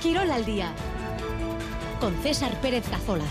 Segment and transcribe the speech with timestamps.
[0.00, 0.72] Quirol al día
[1.98, 3.26] con César Pérez Cazolaz.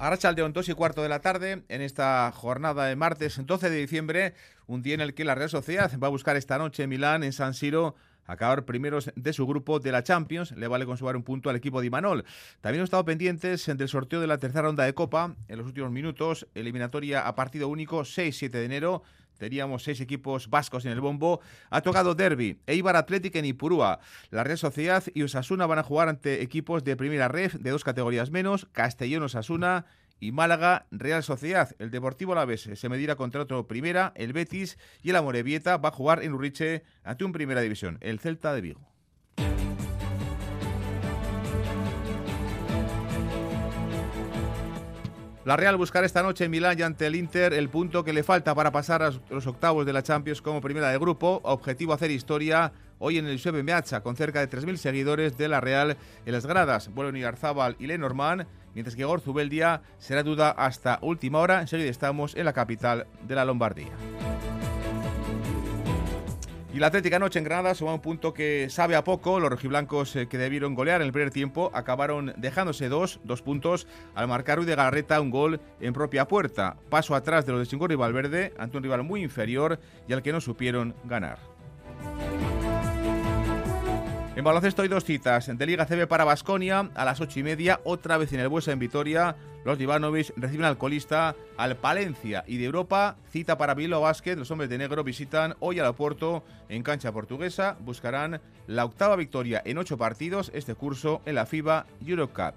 [0.00, 4.34] Arrachaldeón, 2 y cuarto de la tarde, en esta jornada de martes 12 de diciembre,
[4.66, 7.22] un día en el que la Real Sociedad va a buscar esta noche en Milán,
[7.22, 7.94] en San Siro,
[8.26, 10.50] acabar primeros de su grupo de la Champions.
[10.52, 12.24] Le vale conservar un punto al equipo de Imanol.
[12.60, 15.92] También hemos estado pendientes del sorteo de la tercera ronda de Copa en los últimos
[15.92, 16.48] minutos.
[16.54, 19.02] Eliminatoria a partido único, 6-7 de enero.
[19.40, 21.40] Teníamos seis equipos vascos en el bombo.
[21.70, 23.98] Ha tocado Derby, Eibar Athletic en Ipurúa.
[24.30, 27.82] La Real Sociedad y Osasuna van a jugar ante equipos de primera ref de dos
[27.82, 29.86] categorías menos, Castellón Osasuna
[30.20, 31.74] y Málaga Real Sociedad.
[31.78, 35.92] El Deportivo Alavés se medirá contra otro primera, el Betis y el Amorebieta va a
[35.92, 38.99] jugar en Urriche ante un primera división, el Celta de Vigo.
[45.50, 48.22] La Real buscará esta noche en Milán y ante el Inter el punto que le
[48.22, 51.40] falta para pasar a los octavos de la Champions como primera de grupo.
[51.42, 55.60] Objetivo hacer historia hoy en el Giuseppe Meazza con cerca de 3.000 seguidores de la
[55.60, 56.94] Real en las gradas.
[56.94, 61.62] Vuelven Arzábal y Lenormand, mientras que Gorzubeldia será duda hasta última hora.
[61.62, 63.90] Enseguida estamos en la capital de la Lombardía.
[66.72, 69.40] Y la Atlética anoche en Granada suma un punto que sabe a poco.
[69.40, 73.88] Los rojiblancos eh, que debieron golear en el primer tiempo acabaron dejándose dos, dos puntos
[74.14, 76.76] al marcar Ruiz de Garreta un gol en propia puerta.
[76.88, 80.22] Paso atrás de los de Chingón y Valverde ante un rival muy inferior y al
[80.22, 81.49] que no supieron ganar.
[84.40, 85.50] En baloncesto hay dos citas.
[85.54, 88.72] De Liga CB para Basconia a las ocho y media, otra vez en el Buesa
[88.72, 89.36] en Vitoria.
[89.66, 94.36] Los Divanovic reciben al colista al Palencia y de Europa, cita para Bilbao Basket.
[94.36, 97.76] Los hombres de negro visitan hoy al Oporto en cancha portuguesa.
[97.80, 102.54] Buscarán la octava victoria en ocho partidos este curso en la FIBA Eurocup.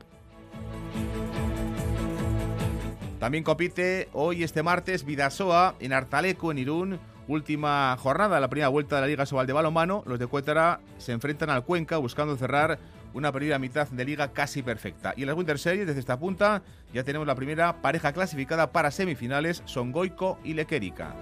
[3.20, 8.96] También compite hoy este martes Vidasoa en Artaleco en Irún Última jornada, la primera vuelta
[8.96, 10.04] de la Liga Sobal de Balonmano.
[10.06, 12.80] Los de Cuétara se enfrentan al Cuenca buscando cerrar
[13.14, 15.14] una primera mitad de liga casi perfecta.
[15.16, 16.64] Y en las Winter Series, desde esta punta,
[16.94, 21.16] ya tenemos la primera pareja clasificada para semifinales, son Goico y Lequerica.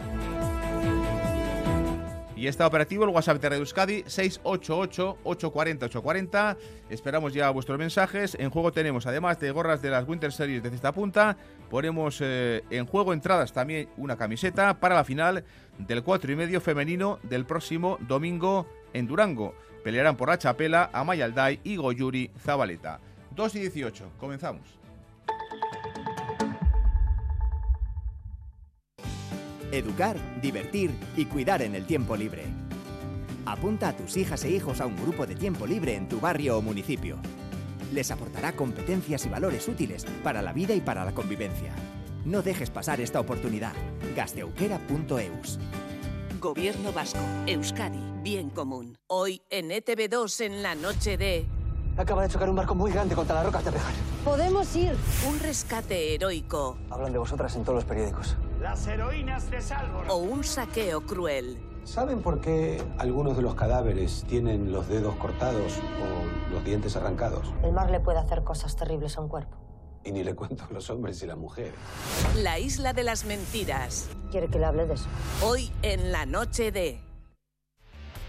[2.42, 6.58] Y está operativo el WhatsApp de Radio Euskadi 688-840-840.
[6.90, 8.36] Esperamos ya vuestros mensajes.
[8.40, 11.38] En juego tenemos, además de gorras de las Winter Series desde esta punta,
[11.70, 15.44] ponemos eh, en juego entradas también una camiseta para la final
[15.78, 19.54] del 4 y medio femenino del próximo domingo en Durango.
[19.84, 23.02] Pelearán por la chapela Amaya Alday y Goyuri Zabaleta.
[23.36, 24.81] 2 y 18, comenzamos.
[29.72, 32.44] Educar, divertir y cuidar en el tiempo libre.
[33.46, 36.58] Apunta a tus hijas e hijos a un grupo de tiempo libre en tu barrio
[36.58, 37.18] o municipio.
[37.94, 41.74] Les aportará competencias y valores útiles para la vida y para la convivencia.
[42.26, 43.72] No dejes pasar esta oportunidad.
[44.16, 45.58] Gasteuquera.eus.
[46.42, 48.98] Gobierno Vasco, Euskadi, Bien Común.
[49.08, 51.46] Hoy en ETV2 en la noche de...
[51.98, 53.94] Acaba de chocar un barco muy grande contra las rocas de Pejar.
[54.26, 54.96] Podemos ir.
[55.30, 56.78] Un rescate heroico.
[56.90, 58.36] Hablan de vosotras en todos los periódicos.
[58.62, 60.06] Las heroínas de Salvor.
[60.08, 61.58] O un saqueo cruel.
[61.84, 67.52] ¿Saben por qué algunos de los cadáveres tienen los dedos cortados o los dientes arrancados?
[67.64, 69.58] El mar le puede hacer cosas terribles a un cuerpo.
[70.04, 71.74] Y ni le cuento a los hombres y las mujeres.
[72.36, 74.12] La isla de las mentiras.
[74.30, 75.08] ¿Quiere que le hable de eso?
[75.44, 77.02] Hoy en la noche de...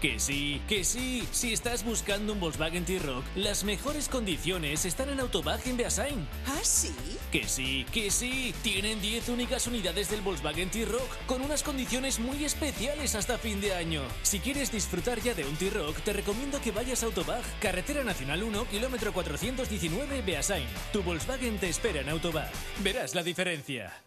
[0.03, 1.25] Que sí, que sí.
[1.31, 6.27] Si estás buscando un Volkswagen T-Rock, las mejores condiciones están en Autobag en Beasain.
[6.45, 6.93] ¿Ah, sí?
[7.31, 8.53] Que sí, que sí.
[8.63, 13.75] Tienen 10 únicas unidades del Volkswagen T-Rock con unas condiciones muy especiales hasta fin de
[13.75, 14.01] año.
[14.23, 18.43] Si quieres disfrutar ya de un T-Rock, te recomiendo que vayas a Autobag, Carretera Nacional
[18.43, 20.67] 1, kilómetro 419, Beasain.
[20.91, 22.51] Tu Volkswagen te espera en Autobag.
[22.83, 24.03] Verás la diferencia.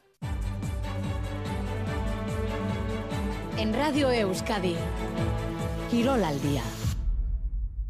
[3.57, 4.77] En Radio Euskadi.
[5.91, 6.63] Quirol al día.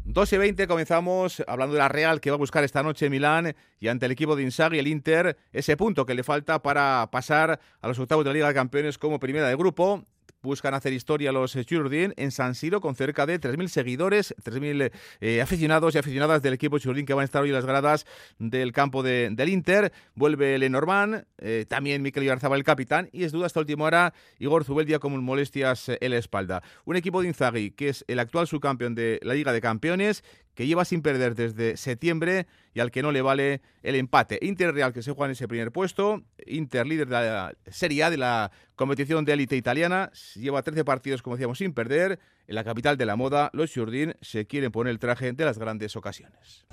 [0.05, 3.55] 2 y 20 comenzamos hablando de la Real que va a buscar esta noche Milán
[3.79, 7.59] y ante el equipo de Inzaghi, el Inter, ese punto que le falta para pasar
[7.81, 10.05] a los octavos de la Liga de Campeones como primera de grupo
[10.47, 14.91] buscan hacer historia los Jurdin en San Siro con cerca de 3.000 seguidores, 3.000
[15.21, 18.05] eh, aficionados y aficionadas del equipo Jurdin que van a estar hoy en las gradas
[18.39, 19.91] del campo de, del Inter.
[20.15, 24.63] Vuelve Lenormand, eh, también Mikel Ibarzabal el capitán y es duda hasta última hora Igor
[24.63, 26.63] Zubeldia con molestias en la espalda.
[26.85, 30.23] Un equipo de Inzaghi que es el actual subcampeón de la Liga de Campeones
[30.57, 34.39] que lleva sin perder desde septiembre y al que no le vale el empate.
[34.41, 38.09] Inter Real que se juega en ese primer puesto, Inter líder de la Serie A
[38.09, 42.17] de la competición de élite italiana, lleva 13 partidos como decíamos sin perder.
[42.47, 45.59] En la capital de la moda, los Jurdín se quieren poner el traje de las
[45.59, 46.65] grandes ocasiones.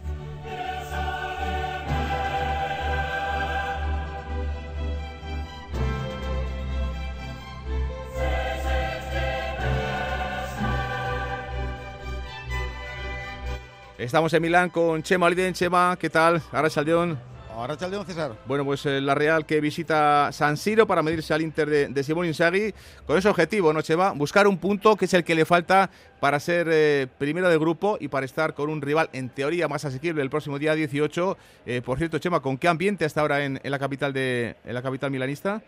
[13.97, 15.55] Estamos en Milán con Chema Oliden.
[15.55, 16.43] Chema, ¿qué tal?
[16.51, 17.17] Ahora Saldeón.
[17.55, 18.33] Ahora Chaldeón, César.
[18.47, 22.03] Bueno, pues eh, la Real que visita San Siro para medirse al Inter de, de
[22.03, 22.75] Simón Inzaghi
[23.07, 24.11] con ese objetivo, ¿no, Chema?
[24.11, 25.89] Buscar un punto que es el que le falta
[26.19, 29.85] para ser eh, primero de grupo y para estar con un rival en teoría más
[29.85, 31.39] asequible el próximo día 18.
[31.67, 34.75] Eh, por cierto, Chema, ¿con qué ambiente hasta ahora en, en la capital de en
[34.75, 35.63] la capital milanista?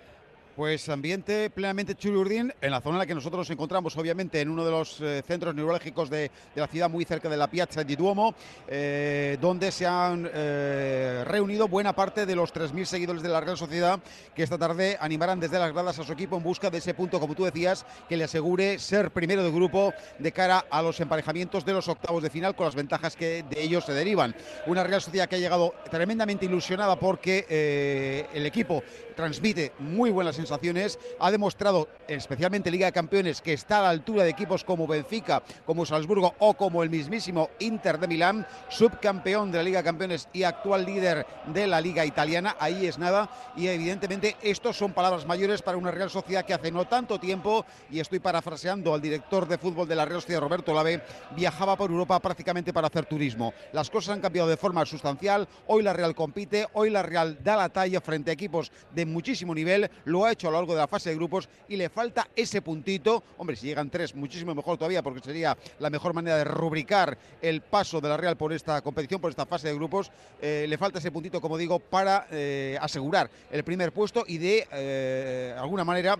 [0.56, 4.48] Pues ambiente plenamente chulurdín en la zona en la que nosotros nos encontramos, obviamente, en
[4.48, 7.84] uno de los eh, centros neurológicos de, de, la ciudad, muy cerca de la Piazza
[7.84, 8.34] di Duomo,
[8.66, 13.58] eh, donde se han eh, reunido buena parte de los 3.000 seguidores de la Real
[13.58, 14.00] Sociedad
[14.34, 17.20] que esta tarde animarán desde las gradas a su equipo en busca de ese punto,
[17.20, 21.66] como tú decías, que le asegure ser primero de grupo de cara a los emparejamientos
[21.66, 24.34] de los octavos de final con las ventajas que de ellos se derivan.
[24.64, 28.82] Una Real Sociedad que ha llegado tremendamente ilusionada porque el equipo
[29.14, 34.24] transmite muy buenas sensaciones, ha demostrado, especialmente Liga de Campeones, que está a la altura
[34.24, 39.58] de equipos como Benfica, como Salzburgo o como el mismísimo Inter de Milán, subcampeón de
[39.58, 43.68] la Liga de Campeones y actual líder de la Liga Italiana, ahí es nada, y
[43.68, 48.00] evidentemente estos son palabras mayores para una Real Sociedad que hace no tanto tiempo, y
[48.00, 51.02] estoy parafraseando al director de fútbol de la Real Sociedad, Roberto Lave,
[51.34, 53.52] viajaba por Europa prácticamente para hacer turismo.
[53.72, 57.56] Las cosas han cambiado de forma sustancial, hoy la Real compite, hoy la Real da
[57.56, 60.80] la talla frente a equipos de muchísimo nivel, lo ha hecho a lo largo de
[60.80, 63.22] la fase de grupos y le falta ese puntito.
[63.38, 67.62] Hombre, si llegan tres, muchísimo mejor todavía, porque sería la mejor manera de rubricar el
[67.62, 70.10] paso de la Real por esta competición, por esta fase de grupos.
[70.40, 74.66] Eh, le falta ese puntito, como digo, para eh, asegurar el primer puesto y de
[74.72, 76.18] eh, alguna manera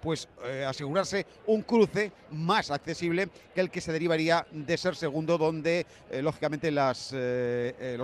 [0.00, 0.26] pues
[0.66, 5.86] asegurarse un cruce más accesible que el que se derivaría de ser segundo, donde
[6.20, 7.12] lógicamente los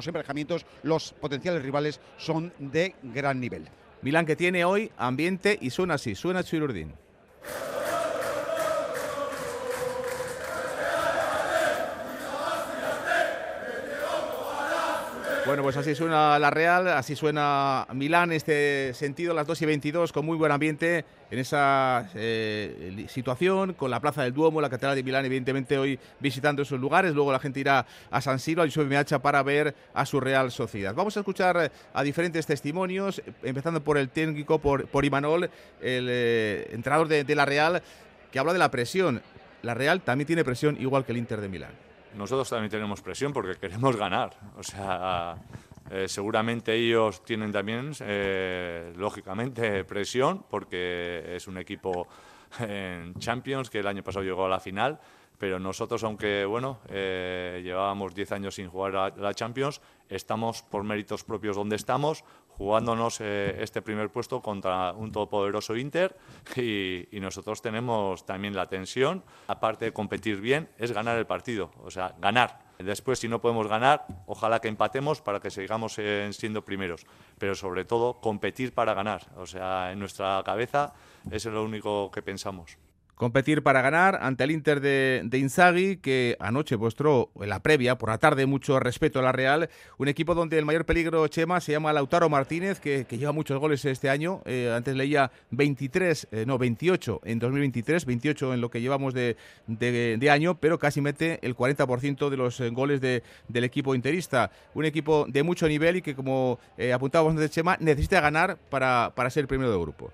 [0.07, 3.69] emparejamientos, los potenciales rivales son de gran nivel.
[4.03, 6.93] Milán que tiene hoy ambiente y suena así, suena Chirurdín.
[15.49, 20.13] Bueno, pues así suena la Real, así suena Milán, este sentido, las 2 y 22,
[20.13, 24.95] con muy buen ambiente en esa eh, situación, con la Plaza del Duomo, la Catedral
[24.95, 27.15] de Milán, evidentemente hoy visitando esos lugares.
[27.15, 30.95] Luego la gente irá a San Siro, al Hacha, para ver a su Real Sociedad.
[30.95, 35.45] Vamos a escuchar a diferentes testimonios, empezando por el técnico, por, por Imanol,
[35.81, 37.83] el eh, entrenador de la Real,
[38.31, 39.23] que habla de la presión.
[39.63, 43.33] La Real también tiene presión, igual que el Inter de Milán nosotros también tenemos presión
[43.33, 44.33] porque queremos ganar.
[44.57, 45.37] O sea,
[45.91, 52.07] eh, seguramente ellos tienen también, eh, lógicamente, presión porque es un equipo
[52.61, 54.99] en Champions que el año pasado llegó a la final.
[55.39, 60.83] Pero nosotros, aunque bueno, eh, llevábamos 10 años sin jugar a la Champions, estamos por
[60.83, 62.25] méritos propios donde estamos,
[62.59, 66.17] jugándonos eh, este primer puesto contra un todopoderoso Inter.
[66.59, 71.91] Y, nosotros tenemos también la tensión, aparte de competir bien, es ganar el partido, o
[71.91, 72.61] sea, ganar.
[72.79, 77.07] Después, si no podemos ganar, ojalá que empatemos para que sigamos eh, siendo primeros,
[77.39, 80.95] pero sobre todo competir para ganar, o sea, en nuestra cabeza
[81.31, 82.79] es lo único que pensamos
[83.19, 88.09] competir para ganar ante el Inter de, de, que anoche mostró en la previa, por
[88.09, 89.69] la tarde, mucho respeto a la Real.
[89.99, 93.85] Un equipo donde el mayor peligro, Chema, se llama Lautaro Martínez, que, lleva muchos goles
[93.85, 94.41] este año.
[94.47, 99.37] Eh, antes leía 23, eh, no, 28 en 2023, 28 en lo que llevamos de,
[100.31, 104.53] año, pero casi mete el 40% de los eh, goles del equipo interista.
[104.75, 106.61] Un equipo de mucho nivel y que, como
[106.95, 110.13] apuntábamos antes, Chema, necesita ganar para, para ser el primero de grupo.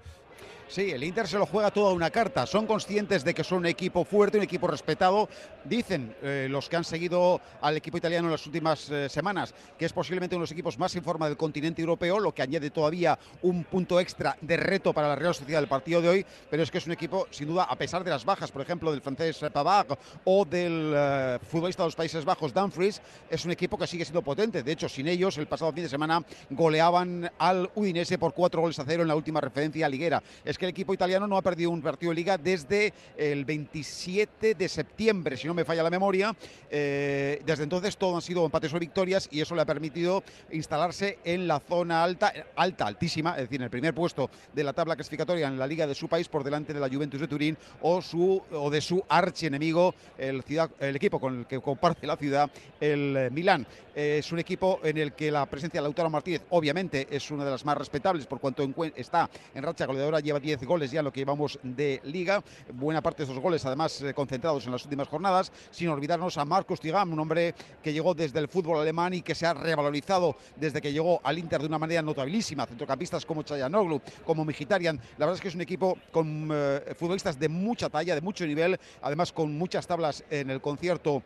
[0.66, 2.47] Sí, el Inter se lo juega toda una carta.
[2.47, 5.28] Son conscientes de que son un equipo fuerte, un equipo respetado.
[5.64, 9.85] Dicen eh, los que han seguido al equipo italiano en las últimas eh, semanas que
[9.85, 12.71] es posiblemente uno de los equipos más en forma del continente europeo, lo que añade
[12.71, 16.26] todavía un punto extra de reto para la Real Sociedad del partido de hoy.
[16.50, 18.90] Pero es que es un equipo, sin duda, a pesar de las bajas, por ejemplo,
[18.90, 23.78] del francés Pavard o del eh, futbolista de los Países Bajos, Dumfries, es un equipo
[23.78, 24.62] que sigue siendo potente.
[24.62, 28.78] De hecho, sin ellos, el pasado fin de semana goleaban al Udinese por cuatro goles
[28.78, 30.23] a cero en la última referencia liguera.
[30.44, 34.54] Es que el equipo italiano no ha perdido un partido de liga desde el 27
[34.54, 36.34] de septiembre, si no me falla la memoria.
[36.70, 41.18] Eh, desde entonces todo han sido empates o victorias y eso le ha permitido instalarse
[41.25, 44.96] en la zona alta, alta, altísima, es decir, en el primer puesto de la tabla
[44.96, 48.02] clasificatoria en la liga de su país por delante de la Juventus de Turín o,
[48.02, 52.50] su, o de su archienemigo, el, ciudad, el equipo con el que comparte la ciudad,
[52.80, 53.66] el Milán.
[53.94, 57.44] Eh, es un equipo en el que la presencia de Lautaro Martínez obviamente es una
[57.44, 61.10] de las más respetables por cuanto está en racha goleadora, lleva 10 goles ya lo
[61.10, 62.44] que llevamos de liga.
[62.74, 65.50] Buena parte de esos goles, además, eh, concentrados en las últimas jornadas.
[65.70, 69.34] Sin olvidarnos a Marcos Tigam, un hombre que llegó desde el fútbol alemán y que
[69.34, 72.66] se ha revalorizado desde que llegó al Inter de una manera notabilísima.
[72.66, 75.00] Centrocampistas como Chayanoglu, como Migitarian.
[75.16, 78.46] La verdad es que es un equipo con eh, futbolistas de mucha talla, de mucho
[78.46, 81.22] nivel, además con muchas tablas en el concierto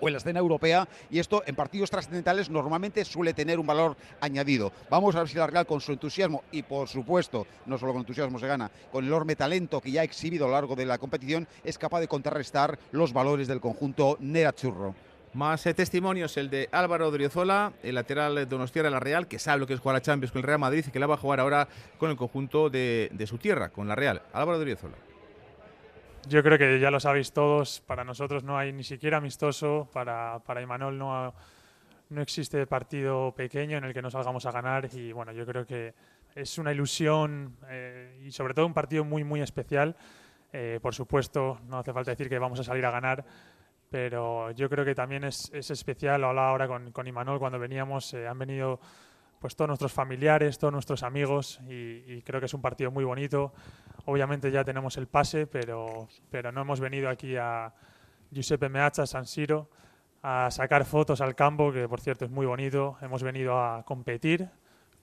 [0.00, 3.96] o en la escena europea y esto en partidos trascendentales normalmente suele tener un valor
[4.20, 4.72] añadido.
[4.90, 8.00] Vamos a ver si la Real con su entusiasmo y por supuesto no solo con
[8.00, 10.86] entusiasmo se gana, con el enorme talento que ya ha exhibido a lo largo de
[10.86, 14.94] la competición es capaz de contrarrestar los valores del conjunto Nerazzurro.
[15.34, 19.60] Más eh, testimonios, el de Álvaro Driozola, el lateral de Donostiara la Real, que sabe
[19.60, 21.18] lo que es jugar a Champions con el Real Madrid y que la va a
[21.18, 21.68] jugar ahora
[21.98, 24.22] con el conjunto de, de su tierra, con la Real.
[24.32, 25.07] Álvaro Driozola.
[26.28, 30.38] Yo creo que ya lo sabéis todos, para nosotros no hay ni siquiera amistoso, para,
[30.40, 31.32] para Imanol no,
[32.10, 35.64] no existe partido pequeño en el que no salgamos a ganar y bueno, yo creo
[35.64, 35.94] que
[36.34, 39.96] es una ilusión eh, y sobre todo un partido muy muy especial.
[40.52, 43.24] Eh, por supuesto, no hace falta decir que vamos a salir a ganar,
[43.88, 47.58] pero yo creo que también es, es especial, lo hablaba ahora con, con Imanol cuando
[47.58, 48.80] veníamos, eh, han venido
[49.40, 53.04] pues todos nuestros familiares, todos nuestros amigos y, y, creo que es un partido muy
[53.04, 53.52] bonito.
[54.04, 57.72] Obviamente ya tenemos el pase, pero, pero no hemos venido aquí a
[58.30, 59.68] Giuseppe Meazza, San Siro,
[60.22, 62.96] a sacar fotos al campo, que por cierto es muy bonito.
[63.00, 64.48] Hemos venido a competir,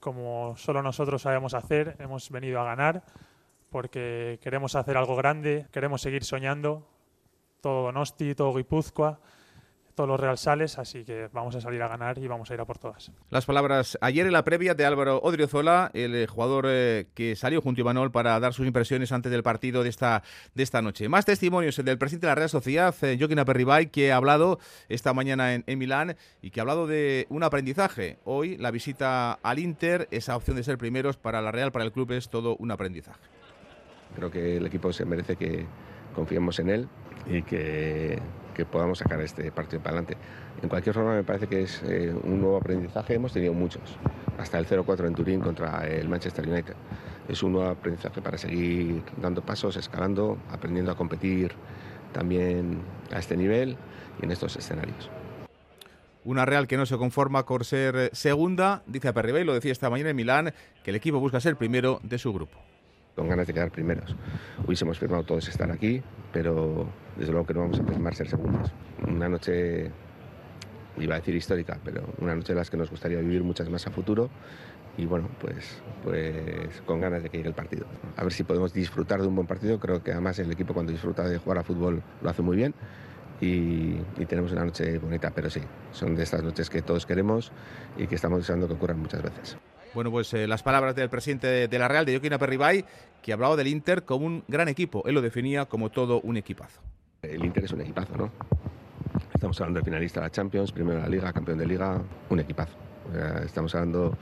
[0.00, 1.96] como solo nosotros sabemos hacer.
[1.98, 3.04] Hemos venido a ganar,
[3.70, 6.86] porque queremos hacer algo grande, queremos seguir soñando.
[7.60, 9.18] Todo Donosti, todo Guipúzcoa
[9.96, 12.60] todos los Real Sales, así que vamos a salir a ganar y vamos a ir
[12.60, 13.10] a por todas.
[13.30, 17.62] Las palabras ayer en la previa de Álvaro Odriozola, el eh, jugador eh, que salió
[17.62, 20.22] junto a Imanol para dar sus impresiones antes del partido de esta,
[20.54, 21.08] de esta noche.
[21.08, 24.60] Más testimonios, el del presidente de la Real Sociedad, eh, Joaquín Aperribay, que ha hablado
[24.90, 28.18] esta mañana en, en, Milán y que ha hablado de un aprendizaje.
[28.24, 31.92] Hoy la visita al Inter, esa opción de ser primeros para la Real, para el
[31.92, 33.20] club, es todo un aprendizaje.
[34.14, 35.66] Creo que el equipo se merece que
[36.14, 36.88] confiemos en él
[37.26, 38.20] y que
[38.56, 40.16] que podamos sacar este partido para adelante.
[40.62, 43.14] En cualquier forma, me parece que es eh, un nuevo aprendizaje.
[43.14, 43.82] Hemos tenido muchos,
[44.38, 46.74] hasta el 0-4 en Turín contra el Manchester United.
[47.28, 51.52] Es un nuevo aprendizaje para seguir dando pasos, escalando, aprendiendo a competir
[52.14, 52.80] también
[53.12, 53.76] a este nivel
[54.22, 55.10] y en estos escenarios.
[56.24, 60.10] Una Real que no se conforma con ser segunda, dice Aperribay, lo decía esta mañana
[60.10, 62.58] en Milán, que el equipo busca ser primero de su grupo
[63.16, 64.14] con ganas de quedar primeros.
[64.64, 68.70] Hubiésemos firmado todos estar aquí, pero desde luego que no vamos a firmar ser segundos.
[69.08, 69.90] Una noche,
[70.98, 73.86] iba a decir histórica, pero una noche de las que nos gustaría vivir muchas más
[73.86, 74.30] a futuro
[74.98, 77.86] y bueno, pues, pues con ganas de que llegue el partido.
[78.16, 79.78] A ver si podemos disfrutar de un buen partido.
[79.78, 82.74] Creo que además el equipo cuando disfruta de jugar a fútbol lo hace muy bien.
[83.38, 85.60] Y, y, tenemos una noche bonita, pero sí,
[85.92, 87.52] son de estas noches que todos queremos
[87.98, 89.58] y que estamos deseando que ocurran muchas veces.
[89.96, 92.84] Bueno, pues eh, las palabras del presidente de, de la Real, de Joaquín Aperribay,
[93.22, 95.02] que hablaba del Inter como un gran equipo.
[95.06, 96.82] Él lo definía como todo un equipazo.
[97.22, 98.30] El Inter es un equipazo, ¿no?
[99.32, 101.98] Estamos hablando de finalista de la Champions, primero de la Liga, campeón de Liga,
[102.28, 102.76] un equipazo.
[103.42, 104.18] Estamos hablando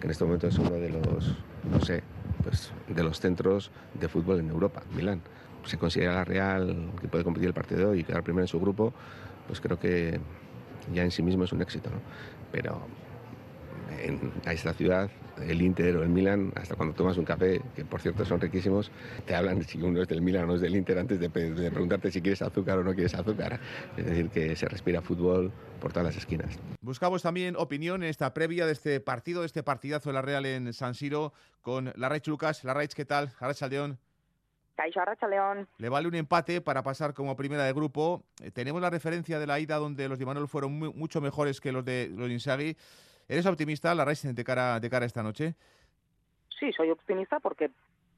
[0.00, 1.36] que en este momento es uno de los,
[1.70, 2.02] no sé,
[2.42, 5.22] pues de los centros de fútbol en Europa, Milán.
[5.66, 8.92] Se considera la Real que puede competir el partido y quedar primero en su grupo,
[9.46, 10.18] pues creo que
[10.92, 12.00] ya en sí mismo es un éxito, ¿no?
[12.50, 12.80] Pero
[14.00, 17.84] en, a esta ciudad, el Inter o el Milan, hasta cuando tomas un café, que
[17.84, 18.90] por cierto son riquísimos,
[19.26, 21.70] te hablan si uno es del Milan o no es del Inter antes de, de,
[21.70, 23.58] preguntarte si quieres azúcar o no quieres azúcar.
[23.96, 26.58] Es decir, que se respira fútbol por todas las esquinas.
[26.80, 30.46] Buscamos también opinión en esta previa de este partido, de este partidazo de la Real
[30.46, 32.64] en San Siro, con la Raich Lucas.
[32.64, 33.32] La Raich, ¿qué tal?
[33.40, 33.98] Raich Aldeón.
[35.28, 35.68] León.
[35.78, 38.24] Le vale un empate para pasar como primera de grupo.
[38.42, 41.60] Eh, tenemos la referencia de la ida donde los de Manuel fueron muy, mucho mejores
[41.60, 42.76] que los de los de Inzaghi.
[43.32, 45.54] ¿Eres optimista, la Racing, de cara, de cara a esta noche?
[46.60, 47.70] Sí, soy optimista porque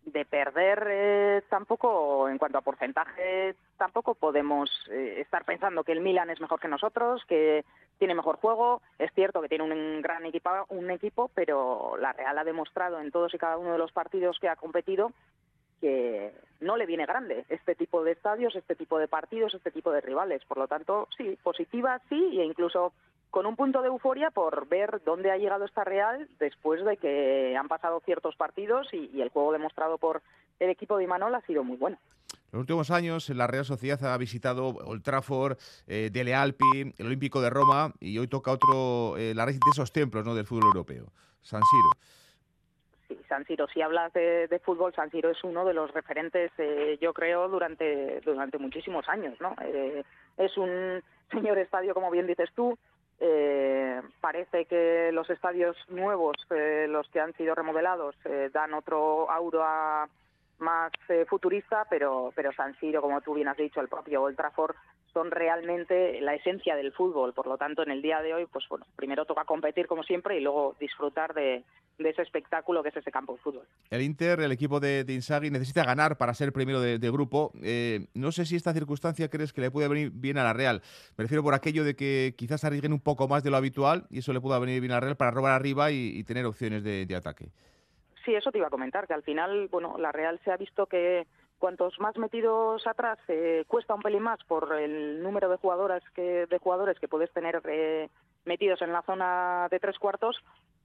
[0.06, 6.00] de perder eh, tampoco, en cuanto a porcentaje, tampoco podemos eh, estar pensando que el
[6.00, 7.64] Milan es mejor que nosotros, que
[7.98, 8.82] tiene mejor juego.
[8.98, 13.12] Es cierto que tiene un gran equipo, un equipo, pero la Real ha demostrado en
[13.12, 15.12] todos y cada uno de los partidos que ha competido
[15.84, 19.92] que no le viene grande este tipo de estadios, este tipo de partidos, este tipo
[19.92, 20.42] de rivales.
[20.46, 22.94] Por lo tanto, sí, positiva sí, e incluso
[23.28, 27.54] con un punto de euforia por ver dónde ha llegado esta Real después de que
[27.54, 30.22] han pasado ciertos partidos y, el juego demostrado por
[30.58, 31.98] el equipo de Imanol ha sido muy bueno.
[32.32, 37.06] En los últimos años la Real Sociedad ha visitado Old Trafford, eh, Dele Alpi, el
[37.06, 40.34] Olímpico de Roma y hoy toca otro, eh, la raíz de esos templos ¿no?
[40.34, 41.12] del fútbol europeo,
[41.42, 42.00] San Siro.
[43.14, 46.98] Sí, San Siro, si hablas de, fútbol, San Siro es uno de los referentes, eh,
[47.00, 49.40] yo creo, durante, durante muchísimos años.
[49.40, 49.54] ¿no?
[49.62, 50.02] Eh,
[50.36, 52.76] es un señor estadio, como bien dices tú,
[53.20, 59.30] eh, parece que los estadios nuevos, eh, los que han sido remodelados, eh, dan otro
[59.30, 60.08] aura
[60.64, 64.36] más eh, futurista, pero, pero San Siro, como tú bien has dicho, el propio Old
[64.36, 64.74] Trafford,
[65.12, 67.32] son realmente la esencia del fútbol.
[67.32, 70.36] Por lo tanto, en el día de hoy, pues bueno, primero toca competir como siempre
[70.36, 71.62] y luego disfrutar de,
[71.98, 73.66] ese espectáculo que es ese campo de fútbol.
[73.90, 77.52] El Inter, el equipo de, de Inzaghi, necesita ganar para ser primero de, grupo.
[77.62, 80.82] Eh, no sé si esta circunstancia crees que le puede venir bien a la Real.
[81.16, 84.18] Me refiero por aquello de que quizás arriesguen un poco más de lo habitual y
[84.18, 87.14] eso le pueda venir bien a la Real para robar arriba y, tener opciones de
[87.14, 87.50] ataque.
[88.24, 90.86] Sí, eso te iba a comentar, que al final, bueno, la Real se ha visto
[90.86, 91.26] que
[91.58, 96.46] cuantos más metidos atrás eh, cuesta un pelín más por el número de jugadoras que
[96.46, 98.08] de jugadores que puedes tener eh,
[98.44, 100.36] metidos en la zona de tres cuartos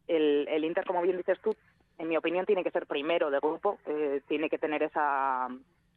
[0.07, 1.55] el, el, Inter como bien dices tú
[1.97, 5.49] en mi opinión tiene que ser primero de grupo eh, tiene que tener esa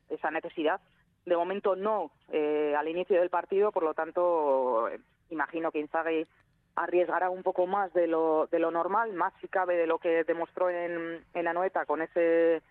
[0.08, 0.80] esa necesidad.
[1.24, 4.88] De momento no al inicio del partido por lo tanto
[5.30, 6.26] imagino que Inzaghi
[6.74, 10.24] arriesgará un poco más de lo de lo normal más si cabe de lo que
[10.24, 12.62] demostró en en Anoeta con ese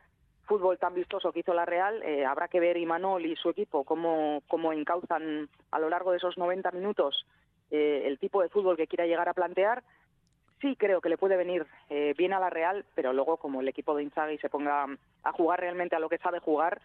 [0.52, 3.86] fútbol tan vistoso que hizo la Real, eh, habrá que ver Imanol y su equipo
[3.86, 7.26] cómo, cómo encauzan a lo largo de esos 90 minutos
[7.70, 9.82] eh, el tipo de fútbol que quiera llegar a plantear.
[10.60, 13.68] Sí creo que le puede venir eh, bien a la Real, pero luego como el
[13.70, 14.88] equipo de Inzaghi se ponga
[15.24, 16.82] a jugar realmente a lo que sabe jugar,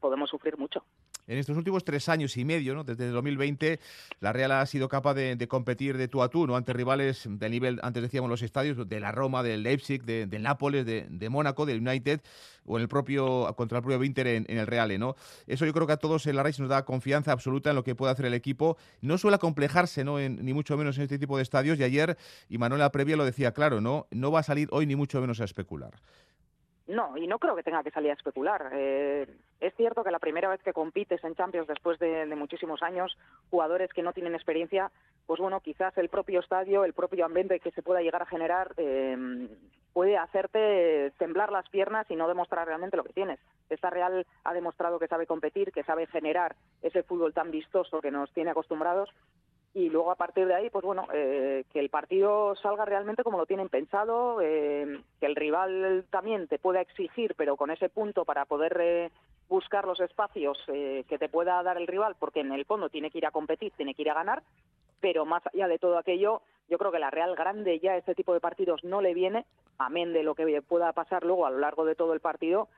[0.00, 0.82] podemos sufrir mucho
[1.26, 3.80] en estos últimos tres años y medio, desde el 2020,
[4.20, 6.56] la Real ha sido capaz de, competir de tú a tú, ¿no?
[6.56, 10.42] ante rivales de nivel, antes decíamos los estadios, de la Roma, del Leipzig, de, del
[10.42, 12.20] Nápoles, de, Mónaco, del United
[12.64, 14.98] o en el propio, contra el propio Inter en, el Real.
[14.98, 15.16] ¿no?
[15.46, 17.84] Eso yo creo que a todos en la Real nos da confianza absoluta en lo
[17.84, 18.76] que puede hacer el equipo.
[19.00, 20.18] No suele complejarse, ¿no?
[20.18, 21.78] ni mucho menos en este tipo de estadios.
[21.78, 22.16] Y ayer,
[22.48, 24.06] y Manuela Previa lo decía claro, ¿no?
[24.10, 25.94] no va a salir hoy ni mucho menos a especular.
[26.86, 28.70] No, y no creo que tenga que salir a especular.
[28.72, 29.26] Eh,
[29.60, 33.16] es cierto que la primera vez que compites en Champions después de, muchísimos años,
[33.50, 34.92] jugadores que no tienen experiencia,
[35.26, 38.72] pues bueno, quizás el propio estadio, el propio ambiente que se pueda llegar a generar
[38.76, 39.48] eh,
[39.92, 43.40] puede hacerte temblar las piernas y no demostrar realmente lo que tienes.
[43.70, 48.10] Esta Real ha demostrado que sabe competir, que sabe generar ese fútbol tan vistoso que
[48.10, 49.08] nos tiene acostumbrados
[49.76, 53.36] y luego a partir de ahí, pues bueno, eh, que el partido salga realmente como
[53.36, 58.24] lo tienen pensado, eh, que el rival también te pueda exigir, pero con ese punto
[58.24, 59.10] para poder eh,
[59.50, 63.18] buscar los espacios que te pueda dar el rival, porque en el fondo tiene que
[63.18, 64.42] ir a competir, tiene que ir a ganar,
[65.00, 68.32] pero más allá de todo aquello, yo creo que la Real Grande ya este tipo
[68.32, 69.44] de partidos no le viene,
[69.76, 72.68] amén de lo que pueda pasar luego a lo largo de todo el partido,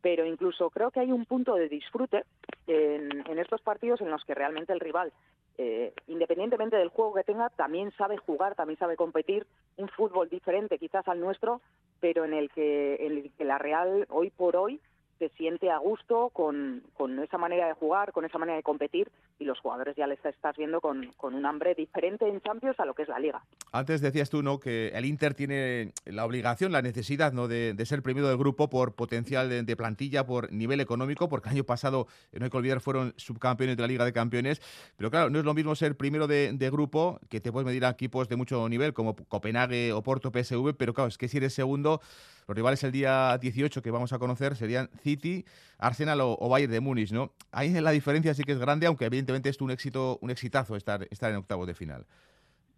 [0.00, 2.24] pero incluso creo que hay un punto de disfrute
[2.66, 5.12] en estos partidos en los que realmente el rival
[5.58, 10.78] eh, independientemente del juego que tenga, también sabe jugar, también sabe competir, un fútbol diferente
[10.78, 11.60] quizás al nuestro,
[12.00, 14.80] pero en el que, en el que la Real hoy por hoy
[15.18, 19.10] se siente a gusto con, con, esa manera de jugar, con esa manera de competir
[19.38, 22.84] y los jugadores ya les estás viendo con, con, un hambre diferente en Champions a
[22.84, 23.42] lo que es la Liga.
[23.72, 24.60] Antes decías tú ¿no?
[24.60, 27.48] que el Inter tiene la obligación, la necesidad ¿no?
[27.48, 31.56] de, de ser primero del grupo por potencial de, plantilla, por nivel económico, porque el
[31.56, 34.60] año pasado, no hay que olvidar, fueron subcampeones de la Liga de Campeones,
[34.96, 37.84] pero claro, no es lo mismo ser primero de, de grupo que te puedes medir
[37.84, 41.54] a equipos de mucho nivel como Copenhague, Oporto, PSV, pero claro, es que si eres
[41.54, 42.00] segundo
[42.46, 45.44] los rivales el día 18 que vamos a conocer serían City,
[45.78, 47.30] Arsenal o, Bayern de Múnich, ¿no?
[47.52, 51.06] Ahí la diferencia sí que es grande, aunque evidentemente es un éxito, un exitazo estar,
[51.10, 52.06] estar en octavos de final.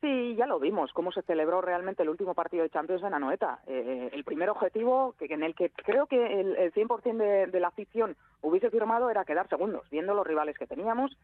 [0.02, 3.60] Sí, ya lo vimos, cómo se celebró realmente el último partido de Champions en Anoeta.
[3.66, 7.60] Eh, el primer objetivo que, en el que creo que el, el 100% de, de
[7.60, 11.16] la afición hubiese firmado era quedar segundos, viendo los rivales que teníamos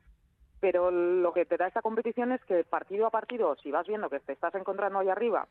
[0.61, 4.09] pero lo que te da esta competición es que partido a partido, si vas viendo
[4.09, 5.47] que te estás encontrando ahí arriba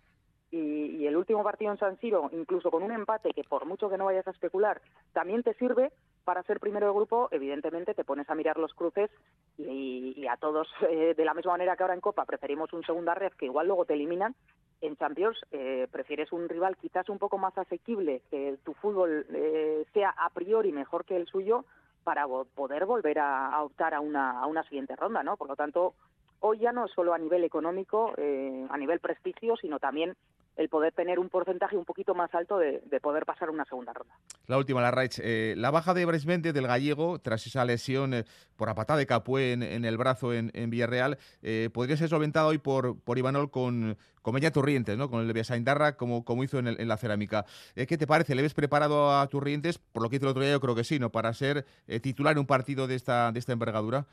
[0.54, 3.98] y, el último partido en San Siro, incluso con un empate que por mucho que
[3.98, 5.92] no vayas a especular, también te sirve
[6.24, 9.10] para ser primero de grupo, evidentemente te pones a mirar los cruces
[9.58, 13.16] y, a todos, eh, de la misma manera que ahora en Copa preferimos un segunda
[13.16, 14.36] red que igual luego te eliminan,
[14.82, 19.86] en Champions eh, prefieres un rival quizás un poco más asequible, que tu fútbol eh,
[19.94, 21.66] sea a priori mejor que el suyo
[22.04, 25.38] para poder volver a, optar a una, a una siguiente ronda, ¿no?
[25.38, 25.94] Por lo tanto,
[26.42, 30.14] hoy ya no solo a nivel económico, a nivel prestigio, sino también
[30.56, 34.14] el poder tener un porcentaje un poquito más alto de, poder pasar una segunda ronda.
[34.48, 35.20] La última, la Raich.
[35.22, 39.06] Eh, la baja de Brais del gallego, tras esa lesión eh, por la patada de
[39.06, 43.98] Capué en, el brazo en, Villarreal, eh, podría ser solventada hoy por, por Ivanol con,
[44.22, 45.10] con Mella Turrientes, ¿no?
[45.10, 47.46] con el de como, como hizo en, la cerámica.
[47.76, 48.36] ¿Qué te parece?
[48.36, 49.80] ¿Le ves preparado a Turrientes?
[49.80, 51.12] Por lo que hizo el otro día, yo creo que sí, ¿no?
[51.12, 51.66] Para ser
[52.02, 54.06] titular en un partido de esta, de esta envergadura.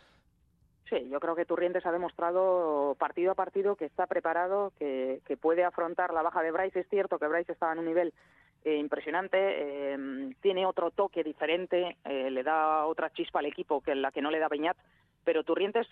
[0.90, 5.62] Sí, yo creo que Turrientes ha demostrado partido a partido que está preparado, que, puede
[5.62, 6.80] afrontar la baja de Bryce.
[6.80, 8.12] Es cierto que Bryce estaba en un nivel
[8.64, 13.94] eh, impresionante, eh, tiene otro toque diferente, eh, le da otra chispa al equipo que
[13.94, 14.76] la que no le da Beñat,
[15.24, 15.86] pero Turrientes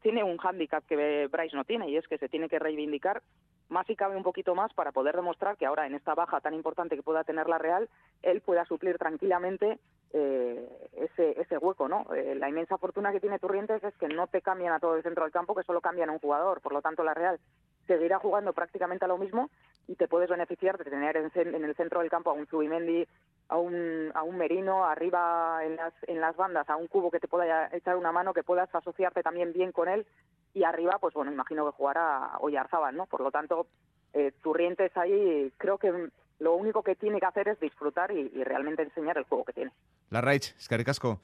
[0.00, 3.20] tiene un hándicap que Bryce no tiene y es que se tiene que reivindicar
[3.68, 6.54] más y cabe un poquito más para poder demostrar que ahora en esta baja tan
[6.54, 7.88] importante que pueda tener la Real,
[8.22, 9.78] él pueda suplir tranquilamente
[10.12, 12.04] eh, ese, ese hueco, ¿no?
[12.14, 15.02] Eh, la inmensa fortuna que tiene Turrientes es que no te cambian a todo el
[15.02, 16.60] centro del campo, que solo cambian a un jugador.
[16.60, 17.38] Por lo tanto, la Real
[17.86, 19.50] seguirá jugando prácticamente a lo mismo
[19.86, 23.06] y te puedes beneficiar de tener en, el centro del campo a un Zubimendi,
[23.48, 27.20] a un, a un Merino, arriba en las, en las bandas, a un cubo que
[27.20, 30.06] te pueda echar una mano, que puedas asociarte también bien con él
[30.54, 33.06] y arriba, pues bueno, imagino que jugará Oyarzábal, ¿no?
[33.06, 33.66] Por lo tanto,
[34.12, 38.82] eh, Turrientes ahí creo que lo único que tiene que hacer es disfrutar y, realmente
[38.82, 39.70] enseñar el juego que tiene.
[40.08, 41.20] La Raich, Casco.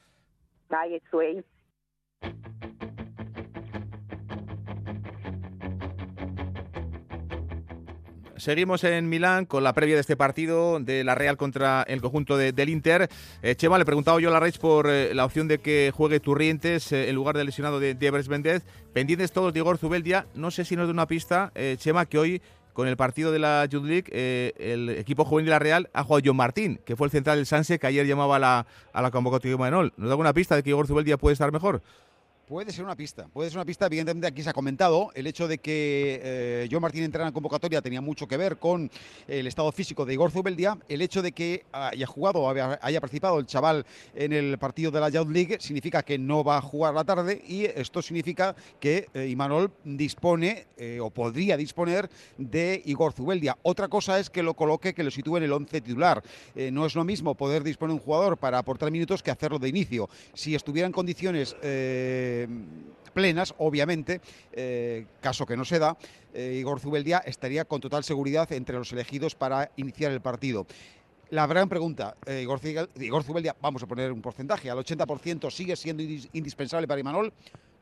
[0.68, 1.44] Bai, zuei.
[8.37, 12.37] Seguimos en Milán con la previa de este partido de la Real contra el conjunto
[12.37, 13.09] del Inter.
[13.42, 15.90] Eh, Chema, le he preguntado yo a la Reich por eh, la opción de que
[15.92, 18.29] juegue Turrientes eh, en lugar del lesionado de, de Evers
[18.92, 20.26] Pendientes todos de Igor Zubeldia.
[20.35, 22.42] No sé si nos da una pista, Chema, que hoy
[22.77, 26.05] con el partido de la Youth League, eh, el equipo juvenil de la Real ha
[26.05, 29.01] jugado John Martín, que fue el central del Sanse, que ayer llamaba a la, a
[29.01, 29.95] la convocatoria de Manol.
[29.97, 31.81] ¿Nos da alguna pista de que Igor Zubeldia puede estar mejor?
[32.47, 33.87] Puede ser una pista, puede ser una pista.
[33.87, 37.83] Evidentemente, aquí se ha comentado el hecho de que eh, John Martín entrara en convocatoria
[37.83, 38.89] tenía mucho que ver con
[39.27, 40.79] el estado físico de Igor Zubeldia.
[40.89, 45.09] El hecho de que haya jugado, haya participado el chaval en el partido de la
[45.09, 49.27] Youth League significa que no va a jugar la tarde y esto significa que eh,
[49.27, 53.59] Imanol dispone eh, o podría disponer de Igor Zubeldia.
[53.63, 56.23] Otra cosa es que lo coloque, que lo sitúe en el 11 titular.
[56.71, 60.09] no es lo mismo poder disponer un jugador para aportar minutos que hacerlo de inicio.
[60.33, 61.57] Si estuviera en condiciones
[62.42, 62.49] eh,
[63.12, 64.20] plenas, obviamente,
[64.53, 65.96] eh, caso que no se da,
[66.35, 70.66] eh, Igor Zubeldia estaría con total seguridad entre los elegidos para iniciar el partido.
[71.31, 72.61] La gran pregunta, Igor,
[73.01, 77.33] Igor, Zubeldia, vamos a poner un porcentaje, al 80% sigue siendo indispensable para Imanol.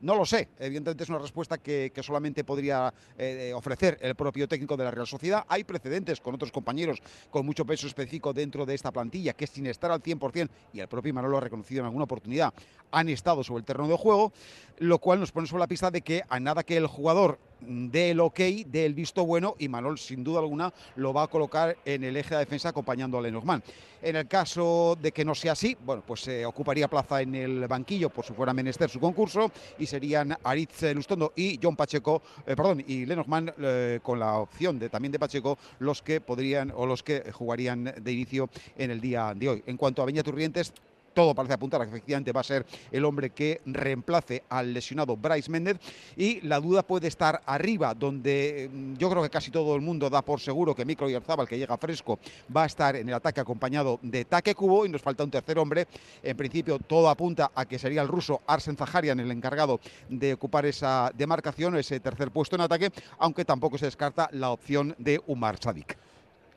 [0.05, 4.77] No lo sé, evidentemente es una respuesta que, solamente podría eh, ofrecer el propio técnico
[4.77, 5.43] de la Real Sociedad.
[5.47, 9.65] Hay precedentes con otros compañeros con mucho peso específico dentro de esta plantilla que sin
[9.65, 12.53] estar al 100%, y el propio Manolo ha reconocido en alguna oportunidad,
[12.91, 14.31] han estado sobre el terreno de juego,
[14.77, 18.11] lo cual nos pone sobre la pista de que a nada que el jugador dé
[18.11, 21.77] el ok, dé el visto bueno y Manol sin duda alguna lo va a colocar
[21.85, 23.63] en el eje de defensa acompañando a Lenormand.
[24.01, 27.67] En el caso de que no sea así, bueno, pues se ocuparía plaza en el
[27.67, 32.55] banquillo por si fuera menester su concurso y serían Aritz Lustondo y John Pacheco, eh,
[32.55, 36.85] perdón, y Lenormand eh, con la opción de también de Pacheco los que podrían o
[36.85, 39.63] los que jugarían de inicio en el día de hoy.
[39.65, 40.73] En cuanto a Beña Turrientes,
[41.15, 45.15] todo parece apuntar a que efectivamente va a ser el hombre que reemplace al lesionado
[45.15, 45.79] Bryce Méndez
[46.15, 50.09] y la duda puede estar arriba, donde mm, yo creo que casi todo el mundo
[50.09, 52.19] da por seguro que Micro Yarzábal, que llega fresco,
[52.55, 55.57] va a estar en el ataque acompañado de Taque Cubo y nos falta un tercer
[55.57, 55.87] hombre.
[56.21, 60.65] En principio todo apunta a que sería el ruso Arsen Zaharian el encargado de ocupar
[60.65, 65.57] esa demarcación, ese tercer puesto en ataque, aunque tampoco se descarta la opción de Umar
[65.61, 65.97] Sadik.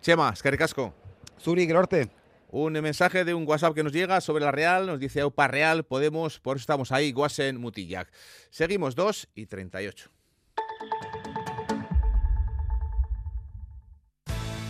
[0.03, 0.93] Chema, Casco.
[1.41, 2.18] Zuri Norte.
[2.51, 5.85] Un mensaje de un WhatsApp que nos llega sobre la Real, nos dice Aupa Real,
[5.85, 8.09] Podemos, por eso estamos ahí, Guasen Mutillac.
[8.49, 10.11] Seguimos 2 y 38.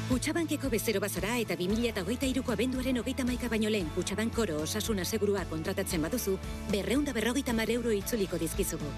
[0.09, 6.03] Kutxabankeko bezero bazara eta 2008ko abenduaren hogeita maika baino lehen Kutxabank oro osasuna segurua kontratatzen
[6.03, 6.39] baduzu,
[6.73, 8.89] berreunda berrogeita mar euro itzuliko dizkizugu.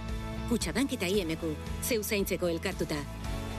[0.48, 1.44] Kutxabank eta IMQ,
[1.82, 2.96] zeu zaintzeko elkartuta.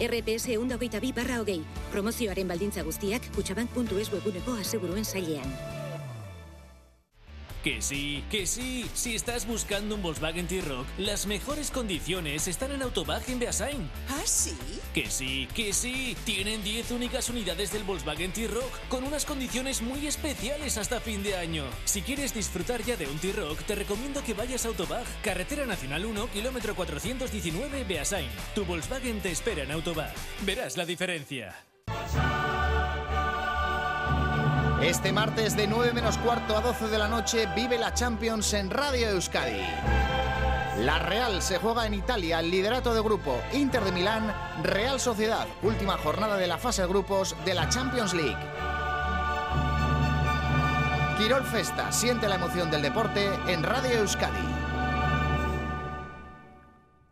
[0.01, 1.59] RPS eunda hogeita bi barra hogei.
[1.91, 5.80] Promozioaren baldintza guztiak kutsabank.es webuneko aseguruen zailean.
[7.63, 8.89] Que sí, que sí.
[8.95, 13.87] Si estás buscando un Volkswagen T-Rock, las mejores condiciones están en Autobag en Beasain.
[14.09, 14.57] ¿Ah, sí?
[14.95, 16.17] Que sí, que sí.
[16.25, 21.37] Tienen 10 únicas unidades del Volkswagen T-Rock con unas condiciones muy especiales hasta fin de
[21.37, 21.65] año.
[21.85, 26.05] Si quieres disfrutar ya de un T-Rock, te recomiendo que vayas a Autobag, Carretera Nacional
[26.05, 28.29] 1, kilómetro 419, Beasain.
[28.55, 30.13] Tu Volkswagen te espera en Autobag.
[30.45, 31.55] Verás la diferencia.
[34.83, 38.71] Este martes de 9 menos cuarto a 12 de la noche vive la Champions en
[38.71, 39.61] Radio Euskadi.
[40.79, 45.45] La Real se juega en Italia el liderato de grupo Inter de Milán, Real Sociedad,
[45.61, 48.37] última jornada de la fase de grupos de la Champions League.
[51.19, 54.60] Quirol Festa siente la emoción del deporte en Radio Euskadi.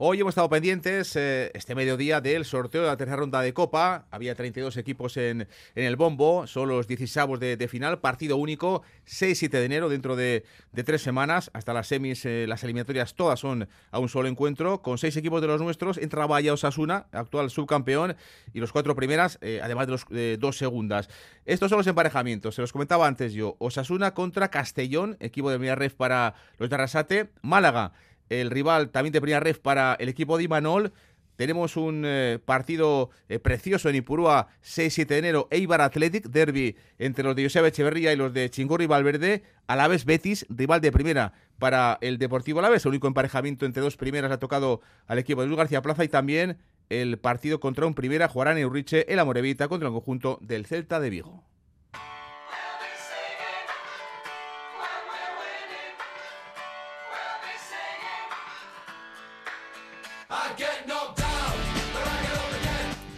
[0.02, 4.06] Hoy hemos estado pendientes eh, este mediodía del sorteo de la tercera ronda de Copa.
[4.12, 8.82] Había 32 equipos en, en el bombo, son los 16 de, de final, partido único,
[9.06, 11.52] 6-7 de enero, dentro de, de, tres semanas.
[11.54, 15.42] Hasta las semis, eh, las eliminatorias todas son a un solo encuentro, con seis equipos
[15.42, 15.98] de los nuestros.
[15.98, 18.16] Entra Osasuna, actual subcampeón,
[18.54, 21.10] y los cuatro primeras, eh, además de los dos segundas.
[21.44, 23.58] Estos son los emparejamientos, se los comentaba antes yo.
[23.60, 27.32] Osasuna contra Castellón, equipo de Ref para los de Arrasate.
[27.42, 27.92] Málaga
[28.30, 30.94] el rival también de primera ref para el equipo de Imanol.
[31.36, 37.24] tenemos un eh, partido eh, precioso en Ipurúa, 6-7 de enero, Eibar Athletic, derby entre
[37.24, 40.92] los de Joseba Echeverría y los de Chingurri Valverde, a la vez Betis, rival de
[40.92, 45.42] primera para el Deportivo Alavés, el único emparejamiento entre dos primeras ha tocado al equipo
[45.42, 46.58] de Luis García Plaza y también
[46.90, 51.00] el partido contra un primera jugarán en Urriche el Amorevita contra el conjunto del Celta
[51.00, 51.49] de Vigo.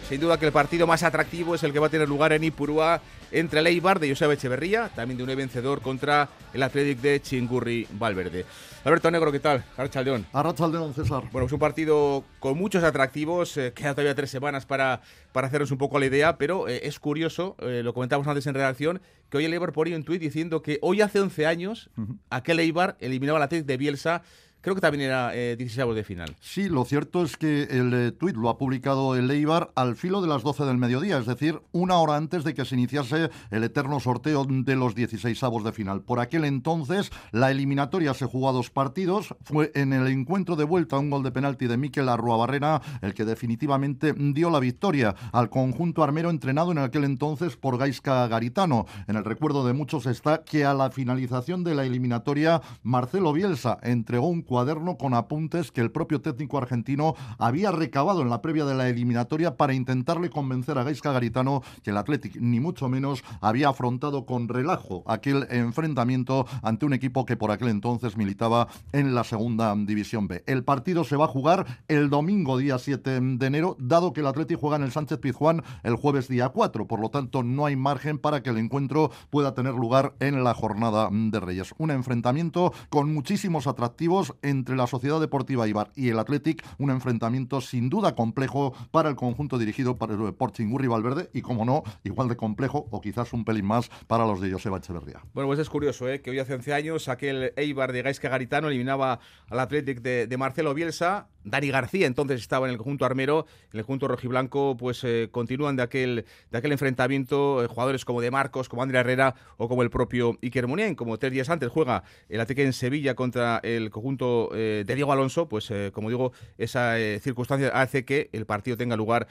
[0.08, 2.44] Sin duda que el partido más atractivo es el que va a tener lugar en
[2.44, 7.20] Ipurúa entre el Eibar de Joseba Echeverría, también de un vencedor contra el Athletic de
[7.20, 8.44] Chingurri Valverde.
[8.84, 9.64] Alberto Negro, ¿qué tal?
[9.76, 10.26] Arrachaldeón.
[10.32, 11.24] Arrachaldeón, César.
[11.32, 15.70] Bueno, es un partido con muchos atractivos, eh, queda todavía tres semanas para, para hacernos
[15.70, 19.38] un poco la idea, pero eh, es curioso, eh, lo comentamos antes en redacción, que
[19.38, 21.90] hoy el Eibar ponía un tuit diciendo que hoy hace 11 años
[22.28, 24.22] aquel Eibar eliminaba al Athletic de Bielsa
[24.62, 26.36] creo que también era eh, 16 de final.
[26.40, 30.22] Sí, lo cierto es que el eh, tuit lo ha publicado el Eibar al filo
[30.22, 33.64] de las 12 del mediodía, es decir, una hora antes de que se iniciase el
[33.64, 36.02] eterno sorteo de los 16 avos de final.
[36.02, 39.34] Por aquel entonces, la eliminatoria se jugó a dos partidos.
[39.42, 43.24] Fue en el encuentro de vuelta un gol de penalti de Miquel Arruabarrena el que
[43.24, 48.86] definitivamente dio la victoria al conjunto armero entrenado en aquel entonces por Gaisca Garitano.
[49.08, 53.78] En el recuerdo de muchos está que a la finalización de la eliminatoria, Marcelo Bielsa
[53.82, 58.66] entregó un cuaderno con apuntes que el propio técnico argentino había recabado en la previa
[58.66, 63.24] de la eliminatoria para intentarle convencer a Gaisca Garitano que el Athletic, ni mucho menos,
[63.40, 69.14] había afrontado con relajo aquel enfrentamiento ante un equipo que por aquel entonces militaba en
[69.14, 70.44] la segunda división B.
[70.46, 74.26] El partido se va a jugar el domingo día 7 de enero, dado que el
[74.26, 77.76] Athletic juega en el Sánchez Pizjuán el jueves día 4, por lo tanto no hay
[77.76, 81.72] margen para que el encuentro pueda tener lugar en la jornada de Reyes.
[81.78, 87.60] Un enfrentamiento con muchísimos atractivos entre la Sociedad Deportiva Ibar y el Athletic, un enfrentamiento
[87.60, 92.36] sin duda complejo para el conjunto dirigido por Chingurri Valverde y, como no, igual de
[92.36, 95.20] complejo o quizás un pelín más para los de Joseba Echeverría.
[95.32, 96.20] Bueno, pues es curioso ¿eh?
[96.20, 100.36] que hoy hace 11 años aquel Eibar de Gaisca Garitano eliminaba al Athletic de, de
[100.36, 105.02] Marcelo Bielsa Dani García entonces estaba en el conjunto armero, en el conjunto rojiblanco, pues
[105.04, 109.34] eh, continúan de aquel, de aquel enfrentamiento eh, jugadores como De Marcos, como Andrea Herrera
[109.56, 110.94] o como el propio Iker Muniain.
[110.94, 115.12] Como tres días antes juega el Ateque en Sevilla contra el conjunto eh, de Diego
[115.12, 119.26] Alonso, pues como digo, esa circunstancia hace que el partido tenga lugar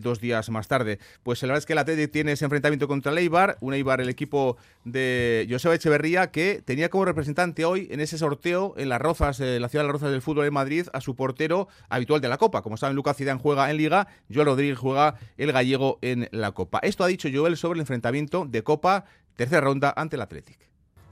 [0.00, 0.98] dos días más tarde.
[1.22, 4.00] Pues la verdad es que el Ateque tiene ese enfrentamiento contra el Eibar, un Eibar,
[4.00, 9.00] el equipo de Joseba Echeverría, que tenía como representante hoy en ese sorteo en las
[9.00, 12.28] Rozas, la ciudad de las Rozas del fútbol de Madrid, a su portero habitual de
[12.28, 12.62] la Copa.
[12.62, 16.80] Como saben, Lucas Zidane juega en Liga, Joel Rodríguez juega el gallego en la Copa.
[16.82, 19.04] Esto ha dicho Joel sobre el enfrentamiento de Copa,
[19.36, 20.69] tercera ronda ante el Athletic.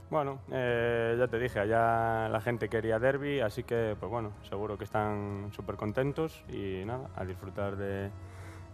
[0.09, 4.75] Bueno, eh, ya te dije, allá la gente quería derby, así que, pues bueno, seguro
[4.75, 8.09] que están súper contentos y nada, a disfrutar de,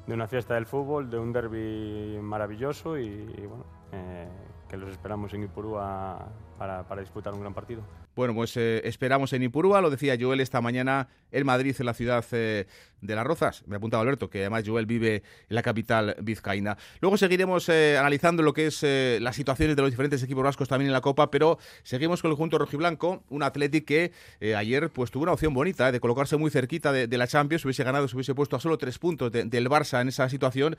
[0.07, 4.29] una fiesta del fútbol, de un derby maravilloso y, bueno, eh,
[4.69, 6.25] que los esperamos en Ipurúa
[6.57, 7.83] para, para disputar un gran partido.
[8.15, 11.93] Bueno, pues eh, esperamos en Ipurúa, lo decía Joel esta mañana en Madrid, en la
[11.93, 12.65] ciudad eh,
[13.01, 13.63] de Las Rozas.
[13.67, 16.77] Me apuntaba Alberto, que además Joel vive en la capital vizcaína.
[17.01, 18.85] Luego seguiremos eh, analizando lo que es
[19.21, 22.37] las situaciones de los diferentes equipos vascos también en la Copa, pero seguimos con el
[22.37, 24.11] conjunto rojiblanco, un Athletic que
[24.55, 28.07] ayer pues tuvo una opción bonita de colocarse muy cerquita de, la Champions, hubiese ganado,
[28.07, 30.77] se hubiese puesto a solo tres puntos del Barça en esa situación.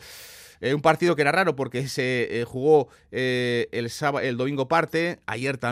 [0.62, 3.90] un partido que era raro porque se jugó el,
[4.22, 5.65] el domingo parte, ayer también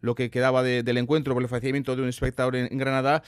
[0.00, 3.22] lo que quedaba del encuentro por el fallecimiento de un espectador en, Granada.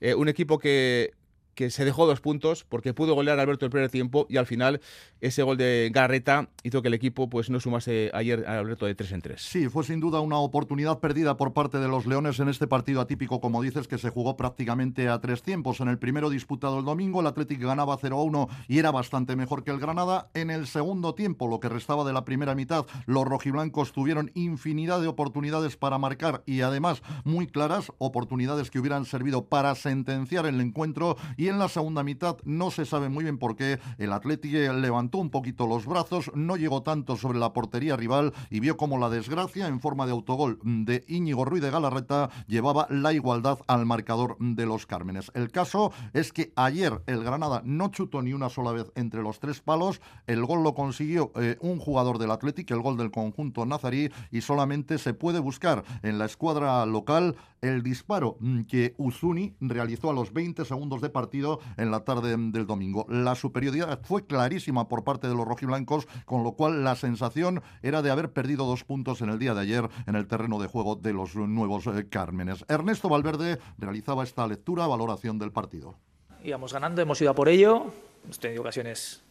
[0.00, 1.12] Eh, un equipo que
[1.58, 4.46] que se dejó dos puntos porque pudo golear a Alberto el primer tiempo y al
[4.46, 4.80] final
[5.20, 8.94] ese gol de Garreta hizo que el equipo pues no sumase ayer a Alberto de
[8.94, 9.42] 3 en 3.
[9.42, 13.00] Sí, fue sin duda una oportunidad perdida por parte de los Leones en este partido
[13.00, 15.80] atípico, como dices, que se jugó prácticamente a tres tiempos.
[15.80, 19.72] En el primero disputado el domingo, el Atlético ganaba 0-1 y era bastante mejor que
[19.72, 20.30] el Granada.
[20.34, 25.00] En el segundo tiempo, lo que restaba de la primera mitad, los rojiblancos tuvieron infinidad
[25.00, 30.60] de oportunidades para marcar y además muy claras, oportunidades que hubieran servido para sentenciar el
[30.60, 34.72] encuentro y en la segunda mitad no se sabe muy bien por qué el Atlético
[34.72, 38.98] levantó un poquito los brazos, no llegó tanto sobre la portería rival y vio como
[38.98, 43.86] la desgracia en forma de autogol de Íñigo Ruiz de Galarreta llevaba la igualdad al
[43.86, 45.30] marcador de los Cármenes.
[45.34, 49.40] El caso es que ayer el Granada no chutó ni una sola vez entre los
[49.40, 53.64] tres palos, el gol lo consiguió eh, un jugador del Atlético, el gol del conjunto
[53.66, 59.54] nazarí y solamente se puede buscar en la escuadra local el disparo mm, que Uzuni
[59.60, 61.37] realizó a los 20 segundos de partido
[61.76, 63.06] en la tarde del domingo.
[63.08, 68.02] La superioridad fue clarísima por parte de los rojiblancos, con lo cual la sensación era
[68.02, 70.96] de haber perdido dos puntos en el día de ayer en el terreno de juego
[70.96, 72.64] de los nuevos eh, Cármenes.
[72.68, 75.94] Ernesto Valverde realizaba esta lectura, valoración del partido.
[76.42, 77.92] íbamos ganando, hemos ido a por ello,
[78.24, 79.22] hemos tenido ocasiones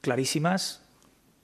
[0.00, 0.82] clarísimas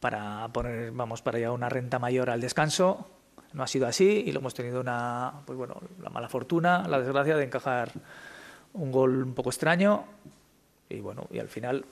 [0.01, 3.11] para poner, vamos, para llegar a una renta mayor al descanso.
[3.53, 7.01] No ha sido así y lo hemos tenido una, pues bueno, la mala fortuna, la
[7.01, 7.91] desgracia de encajar
[8.75, 10.05] un gol un poco extraño
[10.89, 11.85] y bueno, y al final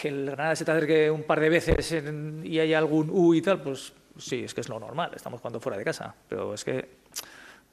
[0.00, 1.92] que el Granada se te acerque un par de veces
[2.44, 5.60] y haya algún U y tal, pues sí, es que es lo normal, estamos jugando
[5.60, 6.88] fuera de casa, pero es que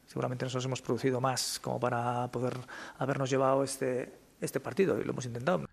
[0.07, 2.57] seguramente nosotros hemos producido más como para poder
[2.97, 5.65] habernos llevado este, este partido y lo hemos intentado.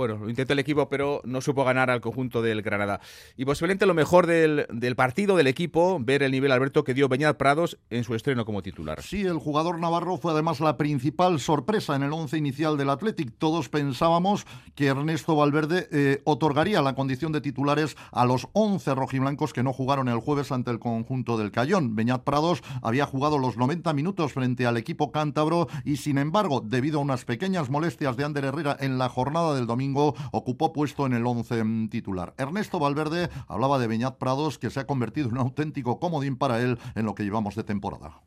[0.00, 3.02] Bueno, lo intentó el equipo, pero no supo ganar al conjunto del Granada.
[3.36, 7.36] Y posiblemente lo mejor del, partido, del equipo, ver el nivel, Alberto, que dio Beñat
[7.36, 9.02] Prados en su estreno como titular.
[9.02, 13.34] Sí, el jugador navarro fue además la principal sorpresa en el once inicial del Athletic.
[13.36, 19.52] Todos pensábamos que Ernesto Valverde eh, otorgaría la condición de titulares a los 11 rojiblancos
[19.52, 21.94] que no jugaron el jueves ante el conjunto del Cayón.
[21.94, 27.00] Beñat Prados había jugado los 90 minutos frente al equipo cántabro y, sin embargo, debido
[27.00, 31.12] a unas pequeñas molestias de Ander Herrera en la jornada del domingo, ocupó puesto en
[31.12, 32.34] el once titular.
[32.36, 36.60] Ernesto Valverde hablaba de Beñat Prados, que se ha convertido en un auténtico comodín para
[36.60, 38.20] él en lo que llevamos de temporada.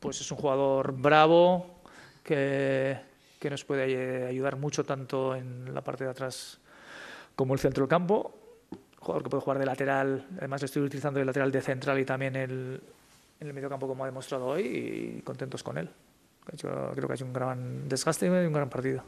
[0.00, 1.66] Pues es un jugador bravo
[2.24, 2.98] que,
[3.38, 6.60] que nos puede ayudar mucho tanto en la parte de atrás
[7.34, 8.34] como el centro del campo.
[8.98, 12.36] Jugador que puede jugar de lateral, además estoy utilizando de lateral de central y también
[12.36, 12.80] el,
[13.40, 15.90] en el medio campo como ha demostrado hoy y contentos con él.
[16.46, 19.02] creo que ha hecho un gran desgaste y un gran partido.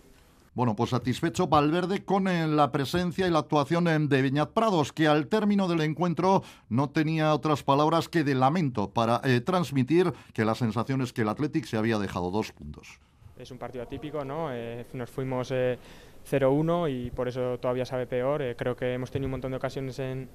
[0.55, 4.93] Bueno, pues satisfecho Valverde con eh, la presencia y la actuación eh, de Beñat Prados,
[4.93, 10.13] que al término del encuentro no tenía otras palabras que de lamento para eh, transmitir
[10.33, 13.01] que la sensación es que el Athletic se había dejado dos puntos.
[13.37, 14.51] Es un partido atípico, ¿no?
[14.93, 18.55] nos fuimos 0-1 y por eso todavía sabe peor.
[18.57, 20.29] creo que hemos tenido un montón de ocasiones en,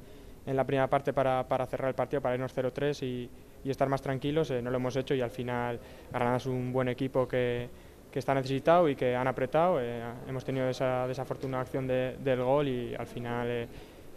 [0.46, 3.30] en la primera parte para, para, cerrar el partido, para irnos 0-3 y,
[3.64, 4.52] y, estar más tranquilos.
[4.52, 5.80] no lo hemos hecho y al final
[6.12, 7.70] Granada es un buen equipo que
[8.12, 9.80] que está necesitado y que han apretado.
[9.82, 13.68] Eh, hemos tenido esa desafortunada acción del gol y al final eh,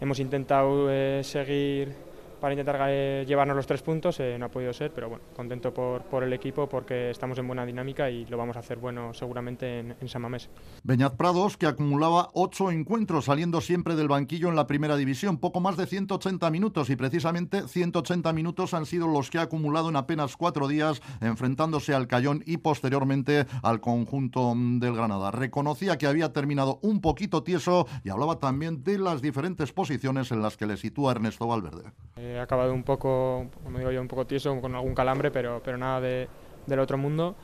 [0.00, 1.94] hemos intentado eh, seguir
[2.42, 4.18] para intentar eh, llevarnos los tres puntos.
[4.18, 7.46] Eh, no ha podido ser, pero bueno, contento por, por, el equipo porque estamos en
[7.46, 10.50] buena dinámica y lo vamos a hacer bueno seguramente en, en San Mamés.
[10.82, 15.60] Beñat Prados, que acumulaba ocho encuentros saliendo siempre del banquillo en la primera división, poco
[15.60, 19.94] más de 180 minutos y precisamente 180 minutos han sido los que ha acumulado en
[19.94, 25.30] apenas cuatro días enfrentándose al Cayón y posteriormente al conjunto del Granada.
[25.30, 30.42] Reconocía que había terminado un poquito tieso y hablaba también de las diferentes posiciones en
[30.42, 31.92] las que le sitúa Ernesto Valverde.
[32.16, 35.60] Eh, he acabado un poco, como digo yo, un poco tieso, con algún calambre, pero,
[35.64, 36.28] pero nada de,
[36.66, 37.36] del otro mundo.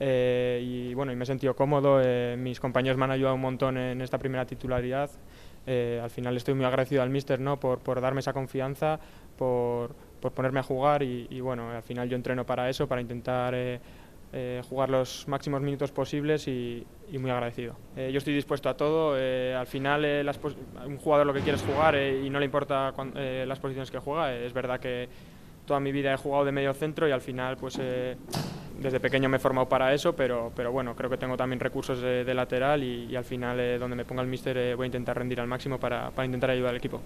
[0.00, 3.40] Eh, y bueno, y me he sentido cómodo, eh, mis compañeros me han ayudado un
[3.40, 5.10] montón en esta primera titularidad.
[5.66, 7.58] Eh, al final estoy muy agradecido al míster ¿no?
[7.58, 8.98] por, por darme esa confianza,
[9.38, 13.00] por, por ponerme a jugar y, y, bueno, al final yo entreno para eso, para
[13.00, 13.54] intentar
[14.36, 16.84] eh, jugar los máximos minutos posibles y,
[17.18, 17.76] muy agradecido.
[17.96, 20.04] Eh, yo estoy dispuesto a todo, eh, al final
[20.86, 24.34] un jugador lo que quiere es jugar y no le importa las posiciones que juega,
[24.34, 25.08] es verdad que
[25.66, 29.36] toda mi vida he jugado de medio centro y al final pues desde pequeño me
[29.36, 33.14] he formado para eso, pero, pero bueno, creo que tengo también recursos de, lateral y,
[33.16, 36.26] al final donde me ponga el míster voy a intentar rendir al máximo para, para
[36.26, 37.00] intentar ayudar al equipo.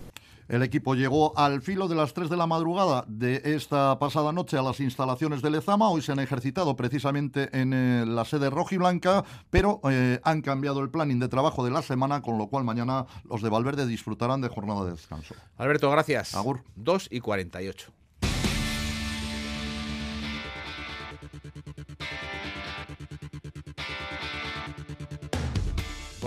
[0.48, 4.56] El equipo llegó al filo de las 3 de la madrugada de esta pasada noche
[4.56, 5.90] a las instalaciones de Lezama.
[5.90, 10.88] Hoy se han ejercitado precisamente en eh, la sede rojiblanca, pero eh, han cambiado el
[10.88, 14.48] planning de trabajo de la semana, con lo cual mañana los de Valverde disfrutarán de
[14.48, 15.34] jornada de descanso.
[15.58, 16.34] Alberto, gracias.
[16.34, 16.62] Agur.
[16.76, 17.92] 2 y 48.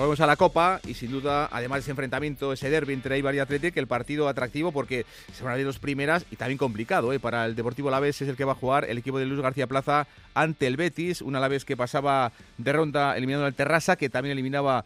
[0.02, 3.36] Volvemos a la Copa y sin duda, además de ese enfrentamiento, ese derby entre Eibar
[3.36, 7.14] y Athletic, el partido atractivo porque se van a ver dos primeras y también complicado.
[7.14, 7.20] ¿eh?
[7.20, 9.68] Para el Deportivo Alavés es el que va a jugar el equipo de Luis García
[9.68, 14.32] Plaza ante el Betis, un Alavés que pasaba de ronda eliminando al Terrassa, que también
[14.32, 14.86] eliminaba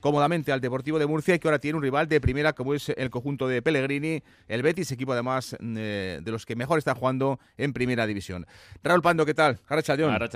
[0.00, 2.88] cómodamente al Deportivo de Murcia y que ahora tiene un rival de primera como es
[2.90, 7.38] el conjunto de Pellegrini, el Betis, equipo además eh, de los que mejor está jugando
[7.56, 8.46] en primera división.
[8.82, 9.58] Raúl Pando, ¿qué tal?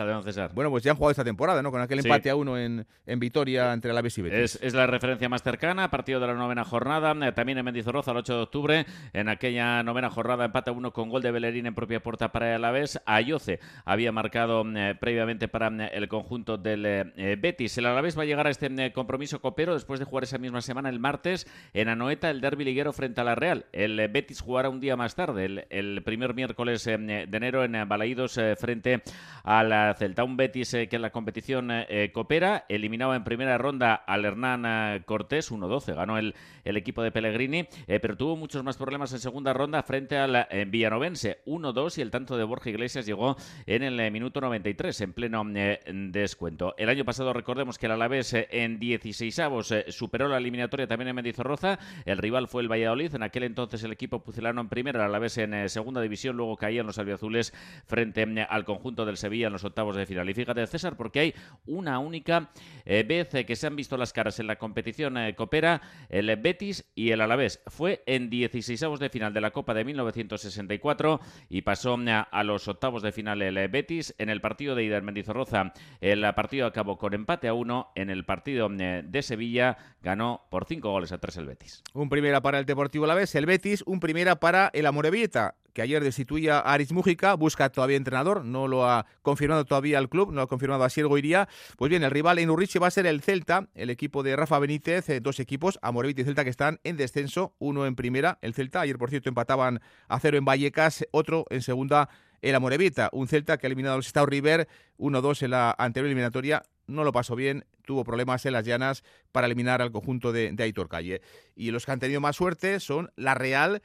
[0.06, 0.52] León, César.
[0.54, 1.70] Bueno, pues ya han jugado esta temporada, ¿no?
[1.70, 4.58] Con aquel empate a uno en, en Vitoria entre la y Betis.
[4.60, 8.18] Es, la referencia más cercana, partido de la novena jornada, eh, también en Mendizorroza el
[8.18, 11.74] 8 de octubre, en aquella novena jornada empate a uno con gol de Bellerín en
[11.74, 13.00] propia puerta para el Alavés.
[13.06, 17.78] Ayoce había marcado eh, previamente para el conjunto del Betis.
[17.78, 20.62] El Alavés va a llegar a este compromiso con copero después de jugar esa misma
[20.62, 23.66] semana el martes en Anoeta el derby liguero frente a la Real.
[23.72, 29.03] El Betis jugará un día más tarde, el, primer miércoles de enero en Balaídos frente
[29.42, 30.22] a la Celta.
[30.22, 31.72] Un Betis que en la competición
[32.12, 37.66] coopera, eliminaba en primera ronda al Hernán Cortés, 1-12, ganó el, el equipo de Pellegrini,
[37.86, 42.36] pero tuvo muchos más problemas en segunda ronda frente al Villanovense, 1-2 y el tanto
[42.36, 43.36] de Borja Iglesias llegó
[43.66, 45.44] en el minuto 93 en pleno
[45.84, 46.74] descuento.
[46.78, 51.16] El año pasado recordemos que el Alavés en 16 avos superó la eliminatoria también en
[51.16, 51.78] Mendizorroza.
[52.05, 53.14] El rival fue el Valladolid.
[53.14, 56.36] En aquel entonces el equipo pucelano en primera, el Alavés en eh, segunda división.
[56.36, 57.53] Luego caían los albiazules
[57.86, 60.28] frente al conjunto del Sevilla en los octavos de final.
[60.28, 61.34] Y fíjate, César, porque hay
[61.66, 62.51] una única
[62.84, 66.91] eh, vez que se han visto las caras en la competición eh, Copera, el Betis
[66.95, 67.62] y el Alavés.
[67.66, 71.99] Fue en 16 avos de final de la Copa de 1964 y pasó
[72.30, 74.14] a los octavos de final el Betis.
[74.18, 77.91] En el partido de ida en Mendizorroza, el partido acabó con empate a uno.
[77.95, 81.85] En el partido de Sevilla ganó por cinco goles a tres el Betis.
[81.95, 86.03] Un primera para el Deportivo Alavés, el Betis, un primera para el Amorebieta, que ayer
[86.03, 90.41] destituía a Aris Mújica, busca todavía entrenador, no lo ha confirmado todavía el club, no
[90.41, 91.49] ha confirmado a Siergo Iría.
[91.76, 94.59] Pues bien, el rival en Urriche va a ser el Celta, el equipo de Rafa
[94.59, 98.55] Benítez, eh, dos equipos, Amorebieta y Celta, que están en descenso, uno en primera, el
[98.55, 102.09] Celta, ayer por cierto empataban a cero en Vallecas, otro en segunda
[102.43, 104.66] el Amorevita, un Celta que ha eliminado al Stau River
[104.99, 109.47] 1-2 en la anterior eliminatoria, no lo pasó bien, tuvo problemas en las llanas para
[109.47, 111.22] eliminar al conjunto de, de Aitor Calle.
[111.55, 113.82] Y los que han tenido más suerte son la Real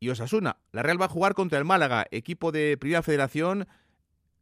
[0.00, 0.58] y Osasuna.
[0.72, 3.66] La Real va a jugar contra el Málaga, equipo de Primera Federación.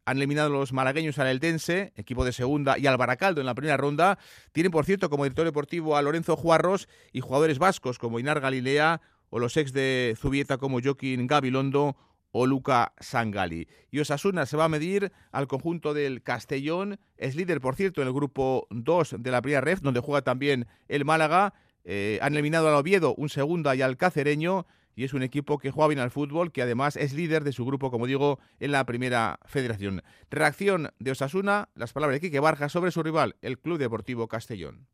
[0.05, 3.77] Han eliminado los malagueños al Eldense, equipo de segunda, y al Baracaldo en la primera
[3.77, 4.19] ronda.
[4.53, 9.01] Tienen, por cierto, como director deportivo a Lorenzo Juarros y jugadores vascos como Inar Galilea
[9.31, 11.97] o los ex de Zubieta como Joaquín Gabilondo
[12.33, 13.69] o Luca Sangali.
[13.91, 16.99] Y Osasuna se va a medir al conjunto del Castellón.
[17.17, 20.67] Es líder, por cierto, en el grupo 2 de la primera ref, donde juega también
[20.89, 21.55] el Málaga.
[21.85, 24.67] Eh, han eliminado al Oviedo, un segunda y al Cacereño.
[24.95, 27.67] Y es un equipo que juega bien al fútbol, que además es líder de su
[27.67, 30.03] grupo, como digo, en la primera federación.
[30.31, 34.87] Reacción de Osasuna, las palabras de Quique Barja sobre su rival, el Club Deportivo Castellón.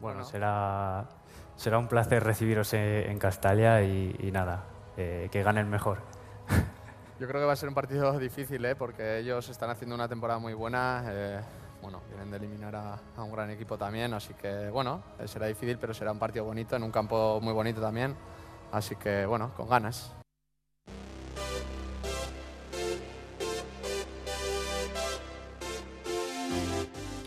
[0.00, 1.08] Bueno, será,
[1.56, 4.66] será un placer recibiros en Castalia y, nada,
[4.98, 6.02] eh, que gane el mejor.
[7.18, 8.76] Yo creo que va a ser un partido difícil, ¿eh?
[8.76, 11.04] porque ellos están haciendo una temporada muy buena.
[11.08, 11.40] Eh,
[11.80, 15.78] bueno, vienen de eliminar a, un gran equipo también, así que bueno, eh, será difícil,
[15.78, 18.14] pero será un partido bonito, en un campo muy bonito también.
[18.72, 20.14] Así que bueno, con ganas.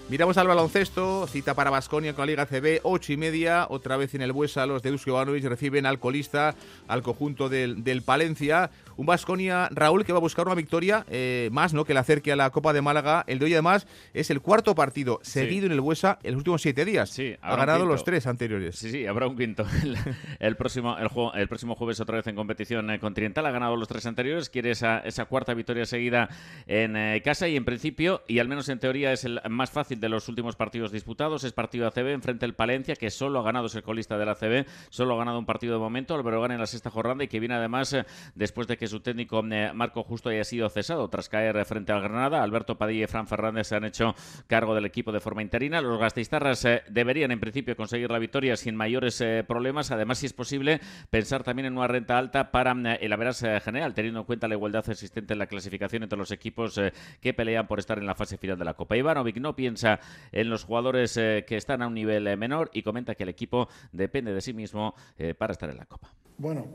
[0.10, 4.16] Miramos al baloncesto, cita para Basconia con la Liga CB, ocho y media, otra vez
[4.16, 6.56] en el Buesa, los de Eusko reciben al colista,
[6.88, 11.50] al conjunto del, del Palencia, un Basconia, Raúl, que va a buscar una victoria eh,
[11.52, 11.86] más, ¿no?
[11.86, 13.24] Que le acerque a la Copa de Málaga.
[13.28, 16.64] El de hoy, además, es el cuarto partido seguido en el Buesa en los últimos
[16.64, 17.12] siete días.
[17.12, 18.78] Sí, ha ganado los tres anteriores.
[18.78, 19.66] Sí, sí, habrá un quinto.
[20.40, 23.88] El, próximo, el, el próximo jueves, otra vez en competición eh, continental, ha ganado los
[23.88, 24.50] tres anteriores.
[24.50, 26.30] Quiere esa, esa cuarta victoria seguida
[26.68, 29.99] en eh, casa y en principio, y al menos en teoría, es el más fácil
[30.00, 31.44] de los últimos partidos disputados.
[31.44, 34.66] Es partido ACB enfrente del Palencia, que solo ha ganado, es el colista del ACB,
[34.90, 36.16] solo ha ganado un partido de momento.
[36.16, 37.96] Álvaro gana en la sexta jornada y que viene además
[38.36, 39.44] después de que su técnico
[39.74, 42.44] Marco Justo haya sido cesado tras caer frente al Granada.
[42.44, 44.16] Alberto Padilla y Fran Fernández se han hecho
[44.48, 45.82] cargo del equipo de forma interina.
[45.82, 49.92] Los gastistarras eh, deberían en principio conseguir la victoria sin mayores eh, problemas.
[49.92, 50.80] Además, si es posible,
[51.10, 54.56] pensar también en una renta alta para eh, el Averas general, teniendo en cuenta la
[54.56, 56.80] igualdad existente en la clasificación entre los equipos
[57.22, 58.98] que pelean por estar en la fase final de la Copa.
[58.98, 59.89] Ivanovic no piensa
[60.32, 64.34] en los jugadores que están a un nivel menor y comenta que el equipo depende
[64.34, 64.94] de sí mismo
[65.38, 66.12] para estar en la Copa.
[66.38, 66.68] Bueno,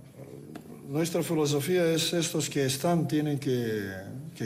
[0.88, 3.88] nuestra filosofía es estos que están tienen que,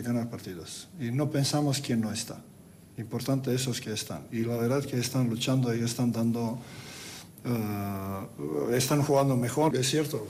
[0.00, 2.40] ganar partidos y no pensamos quién no está.
[2.96, 4.26] Importante esos que están.
[4.30, 6.60] Y la verdad que están luchando y están dando,
[7.44, 9.74] eh, están jugando mejor.
[9.76, 10.26] Es cierto,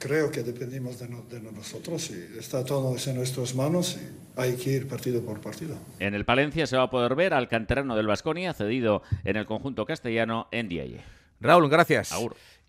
[0.00, 1.08] creo que dependimos de,
[1.52, 5.76] nosotros y está todo en nuestras manos y hay que ir partido por partido.
[6.00, 9.46] En el Palencia se va a poder ver al canterano del Vasconia cedido en el
[9.46, 11.02] conjunto castellano en Diaye.
[11.40, 12.12] Raúl, gracias.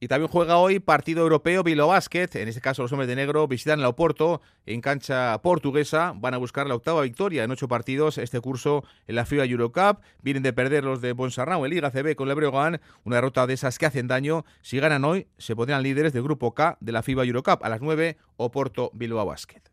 [0.04, 2.28] Y también juega hoy partido europeo Bilbao Basket.
[2.34, 6.14] En este caso, los hombres de negro visitan la Oporto en cancha portuguesa.
[6.16, 10.02] Van a buscar la octava victoria en ocho partidos este curso en la FIBA Eurocup.
[10.24, 12.82] Vienen de perder los de Bonsarrao en Liga CB con Lebreogan.
[13.04, 14.44] Una derrota de esas que hacen daño.
[14.64, 17.64] Si ganan hoy, se pondrán líderes del grupo K de la FIBA Eurocup.
[17.64, 19.71] A las 9, Oporto Bilbao Basket.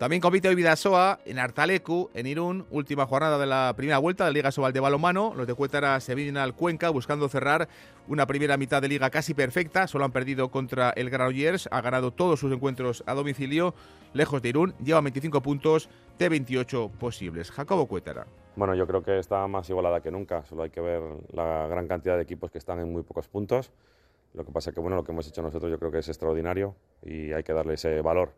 [0.00, 4.30] También compite hoy Vidasoa en Artalecu, en Irún, última jornada de la primera vuelta de
[4.30, 5.34] la Liga Sobal de Balomano.
[5.36, 7.68] Los de Cuétara se vienen al Cuenca buscando cerrar
[8.08, 9.86] una primera mitad de liga casi perfecta.
[9.86, 13.74] Solo han perdido contra el Granollers, ha ganado todos sus encuentros a domicilio,
[14.14, 14.74] lejos de Irún.
[14.82, 17.50] Lleva 25 puntos de 28 posibles.
[17.50, 18.26] Jacobo Cuétara.
[18.56, 20.42] Bueno, yo creo que está más igualada que nunca.
[20.46, 23.70] Solo hay que ver la gran cantidad de equipos que están en muy pocos puntos.
[24.32, 26.08] Lo que pasa es que bueno, lo que hemos hecho nosotros yo creo que es
[26.08, 28.32] extraordinario y hay que darle ese valor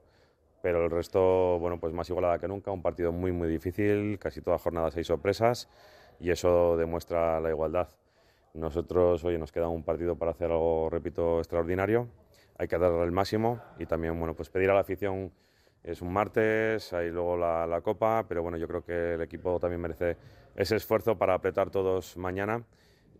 [0.62, 4.40] pero el resto, bueno, pues más igualada que nunca, un partido muy, muy difícil, casi
[4.40, 5.68] toda jornada seis sorpresas
[6.20, 7.88] y eso demuestra la igualdad.
[8.54, 12.08] Nosotros, hoy nos queda un partido para hacer algo, repito, extraordinario,
[12.58, 15.32] hay que darle el máximo y también, bueno, pues pedir a la afición,
[15.82, 19.58] es un martes, hay luego la, la Copa, pero bueno, yo creo que el equipo
[19.58, 20.16] también merece
[20.54, 22.62] ese esfuerzo para apretar todos mañana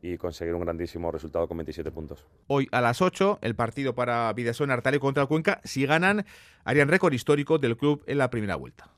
[0.02, 2.26] y conseguir un grandísimo resultado con 27 puntos.
[2.48, 5.60] Hoy a las 8 el partido para Vidasoa Artale contra el Cuenca.
[5.64, 6.26] Si ganan,
[6.64, 8.90] harían récord histórico del club en la primera vuelta.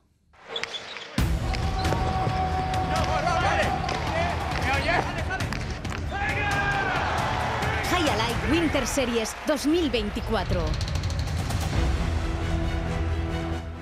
[7.91, 10.94] Highlight Winter Series 2024.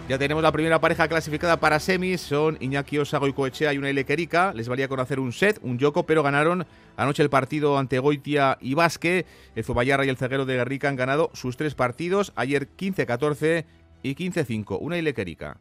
[0.10, 4.04] Ya tenemos la primera pareja clasificada para semis, son Iñaki Osago y Coechea y una
[4.04, 4.54] Querica.
[4.54, 6.66] Les valía con hacer un set, un yoko, pero ganaron
[6.98, 9.26] anoche el partido ante Goitia y Basque.
[9.56, 13.64] El Zobayarra y el Ceguero de Guerrica han ganado sus tres partidos, ayer 15-14
[14.04, 14.78] y 15-5.
[14.82, 15.56] Una Querica.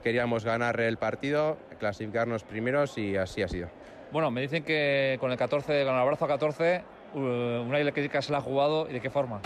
[0.00, 3.68] Queríamos ganar el partido, clasificarnos primeros y así ha sido.
[4.12, 6.84] Bueno, me dicen que con el 14, con el abrazo 14,
[7.14, 9.40] uh, una Querica se la ha jugado y de qué forma.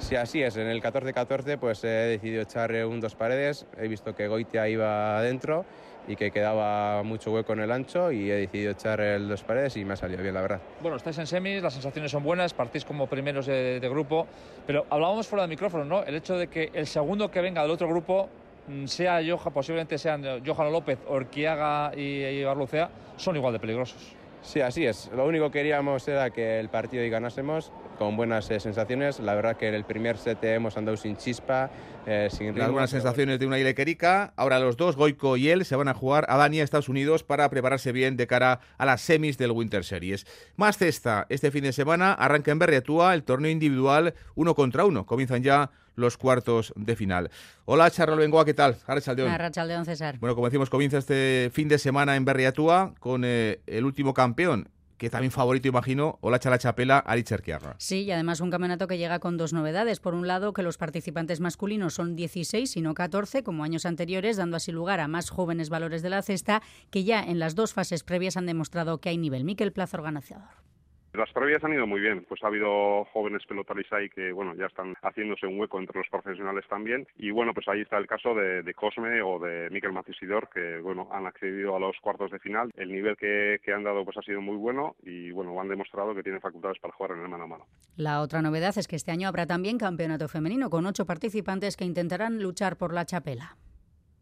[0.00, 0.56] Sí, así es.
[0.56, 3.66] En el 14-14 pues he decidido echar un dos paredes.
[3.78, 5.64] He visto que Goitia iba adentro
[6.08, 9.76] y que quedaba mucho hueco en el ancho y he decidido echar el dos paredes
[9.76, 10.60] y me ha salido bien, la verdad.
[10.80, 14.26] Bueno, estáis en semis, las sensaciones son buenas, partís como primeros de, grupo,
[14.66, 16.02] pero hablábamos fuera del micrófono, ¿no?
[16.02, 18.28] El hecho de que el segundo que venga del otro grupo
[18.68, 24.19] mm, sea Johan, posiblemente sean Johan López, Orquiaga y Barlucea, son igual de peligrosos.
[24.42, 25.10] Sí, así es.
[25.14, 29.20] Lo único que queríamos era que el partido y ganásemos con buenas eh, sensaciones.
[29.20, 31.70] La verdad que en el primer set hemos andado sin chispa,
[32.06, 32.64] eh, sin ritmo.
[32.64, 34.32] Algunas sensaciones de una Ilequerica.
[34.36, 37.48] Ahora los dos, Goico y él, se van a jugar a Dania, Estados Unidos, para
[37.50, 40.26] prepararse bien de cara a las semis del Winter Series.
[40.56, 41.26] Más cesta.
[41.28, 45.04] Este fin de semana arranca en Berriatúa el torneo individual uno contra uno.
[45.04, 47.30] Comienzan ya los cuartos de final.
[47.64, 48.76] Hola, Charlo Bengoa, ¿qué tal?
[48.86, 49.30] Arrachaldeón.
[49.30, 50.18] Arrachaldeón, César.
[50.18, 54.68] Bueno, como decimos, comienza este fin de semana en Berriatúa con eh, el último campeón,
[55.00, 57.74] que también favorito, imagino, Hola Chala Chapela, Ari Cherquiarra.
[57.78, 59.98] Sí, y además un campeonato que llega con dos novedades.
[59.98, 64.36] Por un lado, que los participantes masculinos son 16 y no 14, como años anteriores,
[64.36, 66.60] dando así lugar a más jóvenes valores de la cesta,
[66.90, 69.44] que ya en las dos fases previas han demostrado que hay nivel.
[69.44, 70.69] Miquel Plaza, organizador.
[71.12, 74.66] Las previas han ido muy bien, pues ha habido jóvenes pelotaris ahí que bueno ya
[74.66, 78.32] están haciéndose un hueco entre los profesionales también y bueno pues ahí está el caso
[78.34, 82.70] de, Cosme o de Miquel Matisidor que bueno han accedido a los cuartos de final.
[82.76, 86.22] El nivel que, han dado pues ha sido muy bueno y bueno han demostrado que
[86.22, 87.66] tienen facultades para jugar en el mano a mano.
[87.96, 91.84] La otra novedad es que este año habrá también campeonato femenino con ocho participantes que
[91.84, 93.56] intentarán luchar por la chapela.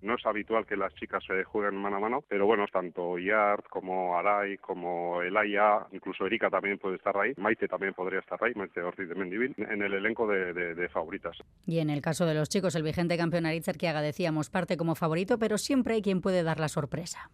[0.00, 3.64] No es habitual que las chicas se jueguen mano a mano, pero bueno, tanto Yard
[3.68, 8.52] como Aray, como Elaya, incluso Erika también puede estar ahí, Maite también podría estar ahí,
[8.54, 11.36] Maite Ortiz de Mendivil, en el elenco de, favoritas.
[11.66, 14.76] Y en el caso de los chicos, el vigente campeón Aritzer que haga, decíamos, parte
[14.76, 17.30] como favorito, pero siempre hay quien puede dar la sorpresa.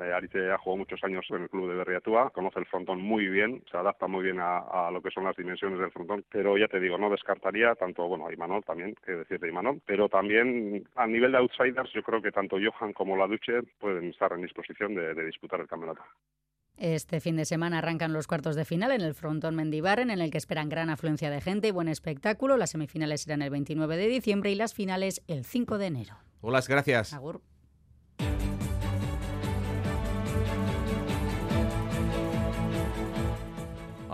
[0.00, 3.28] Eh, Arite ha jugado muchos años en el club de Berriatúa, conoce el frontón muy
[3.28, 6.66] bien, se adapta muy bien a, lo que son las dimensiones del frontón, pero ya
[6.66, 10.88] te digo, no descartaría tanto, bueno, a Imanol también, que decir de Imanol, pero también
[10.96, 14.42] a nivel de outsiders yo creo que tanto Johan como la Duche pueden estar en
[14.42, 16.02] disposición de, disputar el campeonato.
[16.76, 20.32] Este fin de semana arrancan los cuartos de final en el frontón Mendibarren, en el
[20.32, 22.56] que esperan gran afluencia de gente y buen espectáculo.
[22.56, 26.16] Las semifinales serán el 29 de diciembre y las finales el 5 de enero.
[26.40, 27.16] Hola, gracias.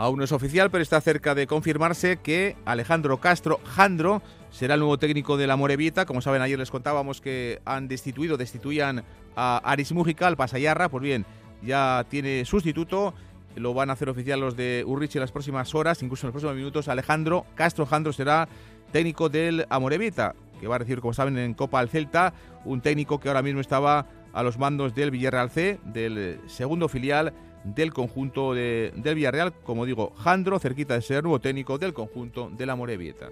[0.01, 4.81] Aún no es oficial, pero está cerca de confirmarse que Alejandro Castro Jandro será el
[4.81, 6.07] nuevo técnico de la Morevieta.
[6.07, 9.05] Como saben, ayer les contábamos que han destituido, destituían
[9.37, 10.89] a Aris Mújica, al Pasayarra.
[10.89, 11.27] Pues bien,
[11.63, 13.13] ya tiene sustituto.
[13.57, 16.33] Lo van a hacer oficial los de Urrich en las próximas horas, incluso en los
[16.33, 16.89] próximos minutos.
[16.89, 18.49] Alejandro Castro Jandro será
[18.93, 22.33] técnico del Amorebieta, que va a recibir, como saben, en Copa al Celta,
[22.65, 27.35] un técnico que ahora mismo estaba a los mandos del Villarreal C, del segundo filial
[27.65, 32.51] del conjunto de, del Villarreal, como digo, Jandro, cerquita de ser nuevo técnico del conjunto
[32.51, 33.29] de la Morevieta.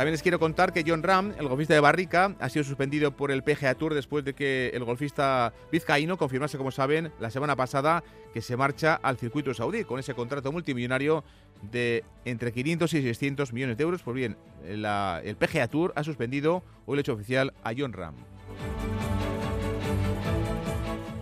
[0.00, 3.30] También les quiero contar que John Ram, el golfista de Barrica, ha sido suspendido por
[3.30, 8.02] el PGA Tour después de que el golfista vizcaíno confirmase, como saben, la semana pasada
[8.32, 11.22] que se marcha al circuito saudí con ese contrato multimillonario
[11.70, 14.02] de entre 500 y 600 millones de euros.
[14.02, 18.14] Pues bien, el PGA Tour ha suspendido hoy el hecho oficial a John Ram.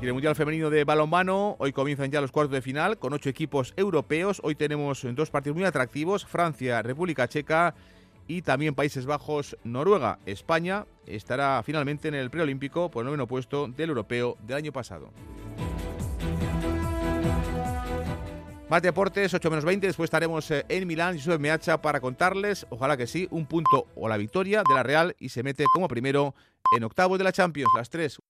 [0.00, 3.28] Y el Mundial Femenino de Balonmano, hoy comienzan ya los cuartos de final con ocho
[3.28, 4.40] equipos europeos.
[4.44, 7.74] Hoy tenemos dos partidos muy atractivos, Francia, República Checa
[8.28, 10.20] y también Países Bajos, Noruega.
[10.24, 15.10] España estará finalmente en el preolímpico por el noveno puesto del europeo del año pasado.
[18.68, 19.86] Más deportes, 8 menos 20.
[19.86, 23.86] Después estaremos eh, en Milán y sube Meacha para contarles, ojalá que sí, un punto
[23.96, 26.34] o la victoria de la Real y se mete como primero
[26.76, 27.70] en octavos de la Champions.
[27.74, 28.20] Las tres